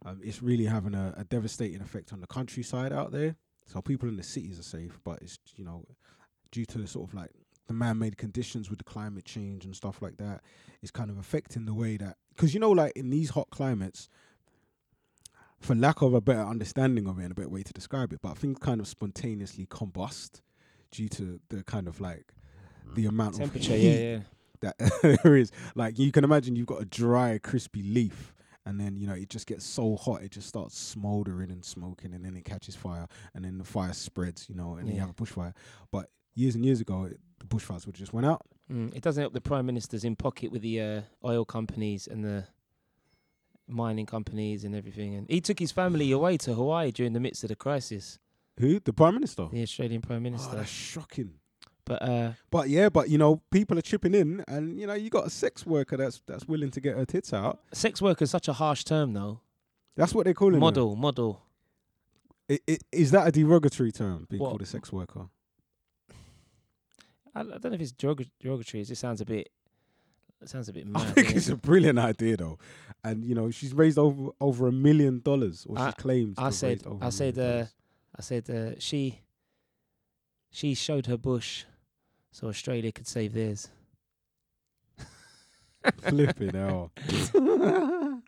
[0.05, 3.35] um, it's really having a, a devastating effect on the countryside out there.
[3.65, 5.85] So people in the cities are safe, but it's you know
[6.51, 7.31] due to the sort of like
[7.67, 10.41] the man-made conditions with the climate change and stuff like that
[10.81, 14.09] is kind of affecting the way that because you know like in these hot climates
[15.59, 18.19] for lack of a better understanding of it and a better way to describe it
[18.21, 20.41] but things kind of spontaneously combust
[20.93, 22.33] due to the kind of like
[22.95, 24.19] the amount Temperature, of yeah, yeah.
[24.61, 28.33] that there is like you can imagine you've got a dry crispy leaf
[28.65, 32.13] and then you know it just gets so hot it just starts smoldering and smoking
[32.13, 35.01] and then it catches fire and then the fire spreads you know and then you
[35.01, 35.53] have a bushfire
[35.91, 39.21] but years and years ago it, the bushfires would just went out Mm, it doesn't
[39.21, 42.45] help the prime minister's in pocket with the uh, oil companies and the
[43.67, 45.15] mining companies and everything.
[45.15, 48.19] And he took his family away to Hawaii during the midst of the crisis.
[48.59, 50.55] Who the prime minister The Australian prime oh minister.
[50.55, 51.31] that's shocking
[51.85, 55.09] But uh, But yeah, but you know, people are chipping in, and you know, you
[55.09, 57.59] got a sex worker that's that's willing to get her tits out.
[57.73, 59.39] sex worker is such a harsh term, though.
[59.97, 61.41] That's what they're calling Model, model.
[62.47, 62.61] it.
[62.67, 64.27] I- i- Is that a derogatory term?
[64.29, 64.49] Being What?
[64.49, 65.27] called a sex worker?
[67.35, 68.81] I, I don't know if it's derog- derogatory.
[68.81, 69.49] It just sounds a bit.
[70.41, 71.35] It sounds a bit I think innit?
[71.37, 72.57] it's a brilliant idea though,
[73.03, 76.35] and you know, she's raised over over a million dollars, or she claims.
[76.37, 77.65] I said- I said, uh.
[78.17, 79.19] I said uh, she.
[80.55, 81.65] She showed her bush,
[82.31, 83.69] so Australia could save theirs.
[86.03, 86.91] Flipping hell.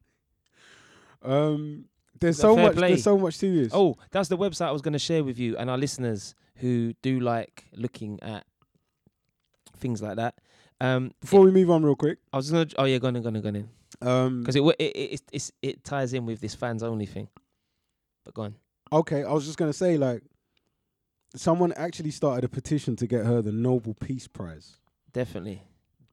[1.23, 1.86] um,
[2.19, 2.75] there's so much.
[2.75, 2.89] play?
[2.89, 3.71] There's so much to this.
[3.73, 6.93] Oh, that's the website I was going to share with you and our listeners who
[7.01, 8.45] do like looking at
[9.77, 10.36] things like that.
[10.81, 12.67] Um, Before we move on, real quick, I was gonna.
[12.77, 13.69] Oh yeah, go on, go on, go on.
[14.01, 17.27] um, Because it, it it it it ties in with this fans only thing.
[18.25, 18.55] But go on.
[18.91, 20.23] Okay, I was just gonna say, like,
[21.36, 24.77] someone actually started a petition to get her the Nobel Peace Prize.
[25.13, 25.61] Definitely.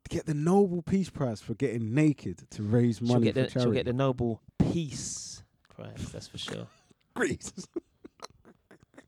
[0.08, 3.46] Get the Nobel Peace Prize for getting naked to raise She'll money get for the
[3.46, 3.60] charity.
[3.68, 5.42] she'll get the Nobel Peace
[5.74, 6.10] Prize.
[6.12, 6.66] That's for sure.
[7.14, 7.52] Greece.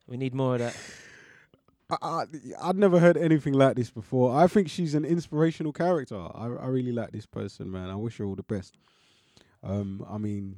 [0.06, 0.76] We need more of that.
[1.90, 2.24] I, I,
[2.68, 4.36] I'd never heard anything like this before.
[4.36, 6.16] I think she's an inspirational character.
[6.16, 7.88] I, I really like this person, man.
[7.88, 8.76] I wish her all the best.
[9.62, 10.56] Um, I mean,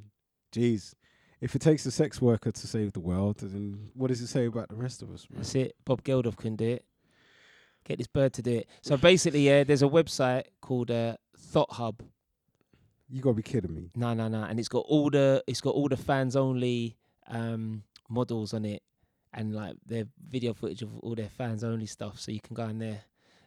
[0.50, 0.96] geez,
[1.40, 4.46] if it takes a sex worker to save the world, then what does it say
[4.46, 5.38] about the rest of us, man?
[5.38, 5.76] That's it.
[5.84, 6.84] Bob Geldof can do it.
[7.84, 8.68] Get this bird to do it.
[8.82, 11.16] So basically, yeah, there's a website called uh,
[11.52, 12.00] ThotHub.
[13.08, 13.90] You gotta be kidding me.
[13.94, 16.96] No, no, no, and it's got all the it's got all the fans only
[17.28, 18.82] um, models on it,
[19.32, 22.18] and like their video footage of all their fans only stuff.
[22.18, 23.02] So you can go in there.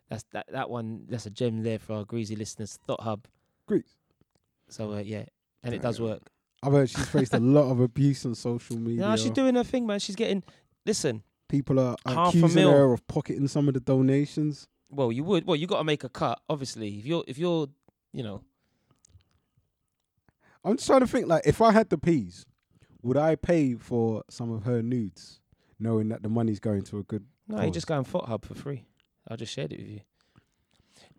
[0.10, 1.06] That's that that one.
[1.10, 2.80] That's a gem there for our greasy listeners.
[2.88, 3.26] ThotHub.
[3.66, 3.98] Greece.
[4.70, 5.26] So uh, yeah,
[5.64, 6.32] and it does work.
[6.62, 9.02] I've heard she's faced a lot of abuse on social media.
[9.02, 10.00] No, she's doing her thing, man.
[10.00, 10.44] She's getting.
[10.86, 12.72] Listen, People are Half a accusing mil.
[12.72, 14.68] her of pocketing some of the donations.
[14.90, 15.46] well, you would.
[15.48, 16.40] Well, you got to make a cut.
[16.50, 17.68] Obviously, if you're if you're,
[18.14, 18.44] you know,
[20.64, 22.46] I'm just trying to think, like, if I had the peas,
[23.02, 25.40] would I pay for some of her nudes,
[25.80, 27.26] knowing that the money's going to a good?
[27.48, 27.74] no, you Cause.
[27.74, 28.86] just go on ThotHub for free.
[29.28, 30.02] I just shared it with you.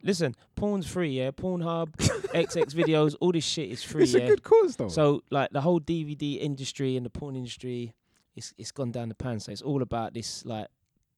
[0.02, 1.30] Listen, porn's free, yeah.
[1.30, 4.22] Pornhub, XX videos, all this shit is free, it's yeah.
[4.22, 4.88] a good cause, though.
[4.88, 7.94] So like the whole DVD industry and the porn industry,
[8.34, 9.40] it's it's gone down the pan.
[9.40, 10.68] So it's all about this like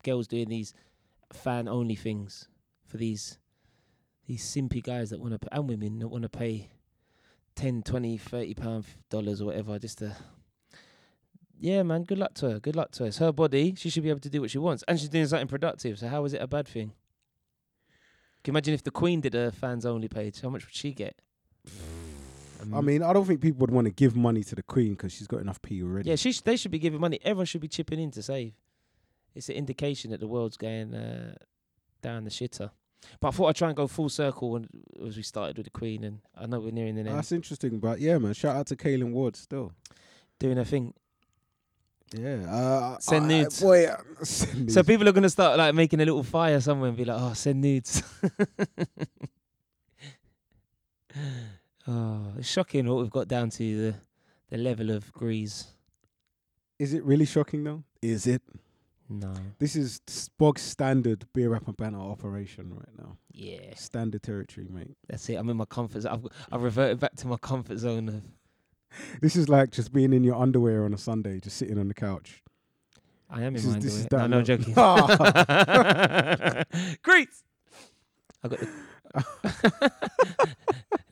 [0.03, 0.75] girls doing these
[1.33, 2.49] fan only things
[2.87, 3.39] for these
[4.27, 6.71] these simpy guys that want to and women that want to pay
[7.57, 10.17] 10, 20, 30 pound dollars or whatever just to
[11.63, 12.03] yeah, man.
[12.03, 12.59] Good luck to her.
[12.59, 13.07] Good luck to her.
[13.07, 13.75] It's her body.
[13.77, 15.97] She should be able to do what she wants, and she's doing something productive.
[15.97, 16.91] So how is it a bad thing?
[18.43, 20.41] Can you imagine if the Queen did a fans only page?
[20.41, 21.21] How much would she get?
[22.75, 25.13] I mean, I don't think people would want to give money to the Queen because
[25.13, 26.11] she's got enough pee already.
[26.11, 27.19] Yeah, she sh- they should be giving money.
[27.25, 28.53] Everyone should be chipping in to save.
[29.35, 31.35] It's an indication that the world's going uh,
[32.03, 32.71] down the shitter.
[33.21, 34.69] But I thought I'd try and go full circle when,
[35.05, 37.81] as we started with the Queen, and I know we're nearing the end, That's interesting,
[37.81, 38.33] but yeah, man.
[38.33, 39.73] Shout out to Kaylen Ward still.
[40.39, 40.95] doing her thing.
[42.15, 42.45] Yeah.
[42.51, 43.61] Uh, Send I- I- nudes.
[43.61, 44.75] boy, uh, send nudes.
[44.75, 47.33] So people are gonna start like making a little fire somewhere and be like, "Oh,
[47.33, 48.03] send nudes."
[51.89, 53.95] oh, it's shocking what we've got down to the
[54.51, 55.67] the level of grease.
[56.79, 57.85] Is it really shocking though?
[58.03, 58.43] Is it?
[59.09, 60.01] No, This is
[60.39, 63.19] bog standard beer rapper banner operation right now.
[63.31, 64.97] yeah, Standard territory, mate.
[65.07, 65.35] that's it.
[65.35, 66.13] I'm in my comfort zone.
[66.15, 68.23] I've I've reverted back to my comfort zone of
[69.21, 71.95] This is like just being in your underwear on a Sunday, just sitting on the
[71.95, 72.43] couch.
[73.31, 74.29] I am This in is- my this is underwear.
[74.29, 74.75] No, no, joking.
[77.03, 77.29] Great.
[78.45, 78.69] I got the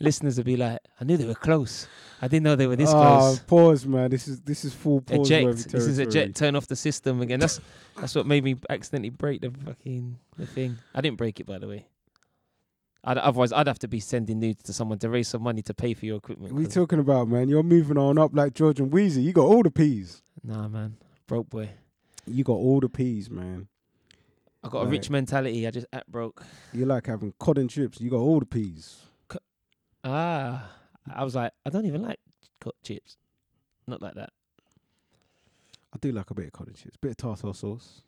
[0.00, 1.86] listeners will be like, I knew they were close.
[2.22, 3.38] I didn't know they were this Ah, close.
[3.40, 4.10] pause, man.
[4.10, 5.68] This is this is full pause Eject.
[5.70, 6.36] This is eject.
[6.36, 7.40] Turn off the system again.
[7.40, 7.60] That's
[7.96, 10.78] that's what made me accidentally break the fucking the thing.
[10.94, 11.86] I didn't break it by the way.
[13.04, 15.72] I'd, otherwise, I'd have to be sending nudes to someone to raise some money to
[15.74, 16.52] pay for your equipment.
[16.52, 17.48] What are you 'cause- talking about, man?
[17.48, 19.22] You're moving on up like George and Weezy.
[19.22, 20.22] You got all the peas.
[20.42, 20.96] nah, man,
[21.26, 21.70] broke boy.
[22.26, 23.68] You got all the peas, man.
[24.62, 25.66] I got a rich mentality.
[25.66, 26.44] I just act broke.
[26.74, 28.00] You like having cod and chips.
[28.00, 29.06] You got all the peas.
[30.04, 30.70] Ah,
[31.12, 32.20] I was like, I don't even like
[32.60, 33.16] cut chips.
[33.86, 34.30] Not like that.
[35.92, 36.96] I do like a bit of cod and chips.
[36.96, 38.02] Bit of tartar sauce.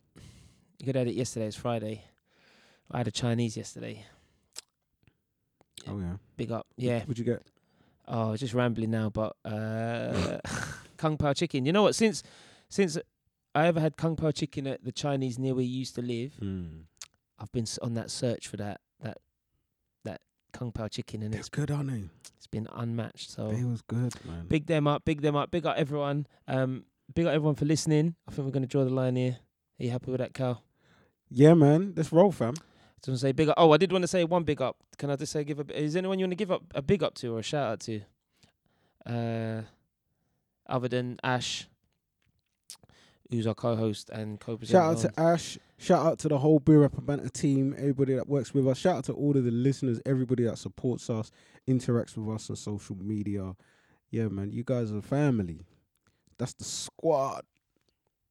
[0.78, 1.47] You could had it yesterday.
[1.47, 2.05] It's Friday.
[2.90, 4.05] I had a Chinese yesterday.
[5.88, 6.16] Oh yeah.
[6.36, 6.66] Big up.
[6.76, 7.00] Yeah.
[7.00, 7.42] What'd you get?
[8.09, 10.38] Oh, just rambling now, but uh,
[10.96, 11.64] Kung Pao chicken.
[11.66, 11.94] You know what?
[11.94, 12.22] Since
[12.68, 12.98] since
[13.54, 16.32] I ever had Kung Pao chicken at the Chinese near where you used to live,
[16.40, 16.84] Mm.
[17.38, 19.18] I've been on that search for that that
[20.04, 20.20] that
[20.52, 22.09] Kung Pao chicken, and They're it's good, aren't they?
[22.36, 23.30] it's been unmatched.
[23.30, 24.46] So They was good, man.
[24.48, 26.26] big them up, big them up, big up everyone.
[26.48, 26.84] Um,
[27.14, 28.14] big up everyone for listening.
[28.28, 29.38] I think we're gonna draw the line here.
[29.80, 30.62] Are you happy with that, Cal?
[31.30, 31.94] Yeah, man.
[31.96, 32.54] Let's roll, fam.
[33.03, 33.55] Just want to say big up.
[33.57, 34.77] Oh, I did want to say one big up.
[34.97, 35.77] Can I just say give a?
[35.77, 37.81] Is anyone you want to give up a big up to or a shout out
[37.81, 38.01] to?
[39.05, 39.62] Uh,
[40.69, 41.66] other than Ash,
[43.29, 44.79] who's our co-host and co-presenter.
[44.79, 45.59] Shout out to Ash.
[45.79, 48.79] Shout out to the whole Beer Up and Banter team, everybody that works with us.
[48.79, 51.33] Shout out to all of the listeners, everybody that supports us,
[51.66, 53.57] interacts with us on social media.
[54.12, 55.66] Yeah, man, you guys are family.
[56.39, 57.43] That's the squad.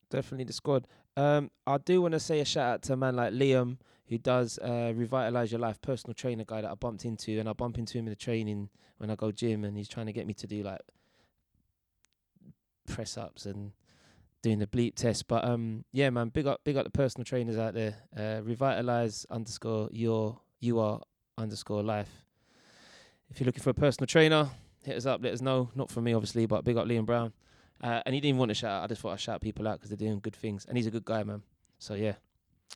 [0.10, 0.88] definitely the squad.
[1.18, 3.80] Um, I do want to say a shout out to a man like Liam
[4.12, 7.54] who does uh, revitalize your life, personal trainer guy that I bumped into, and I
[7.54, 10.28] bump into him in the training when I go gym, and he's trying to get
[10.28, 10.82] me to do like
[12.90, 13.72] press ups and
[14.42, 15.30] doing the bleep test.
[15.30, 17.96] But um, yeah, man, big up, big up the personal trainers out there.
[18.16, 21.00] Uh, revitalize underscore your you are
[21.38, 22.26] underscore life.
[23.30, 24.50] If you're looking for a personal trainer,
[24.84, 25.24] hit us up.
[25.24, 25.70] Let us know.
[25.74, 27.32] Not for me, obviously, but big up Liam Brown.
[27.82, 28.84] Uh, and he didn't even want to shout out.
[28.84, 30.66] I just thought I'd shout people out because they're doing good things.
[30.66, 31.44] And he's a good guy, man.
[31.80, 32.16] So, yeah.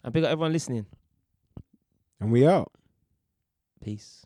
[0.01, 0.85] And big up everyone listening.
[2.25, 2.71] And we out.
[3.83, 4.25] Peace.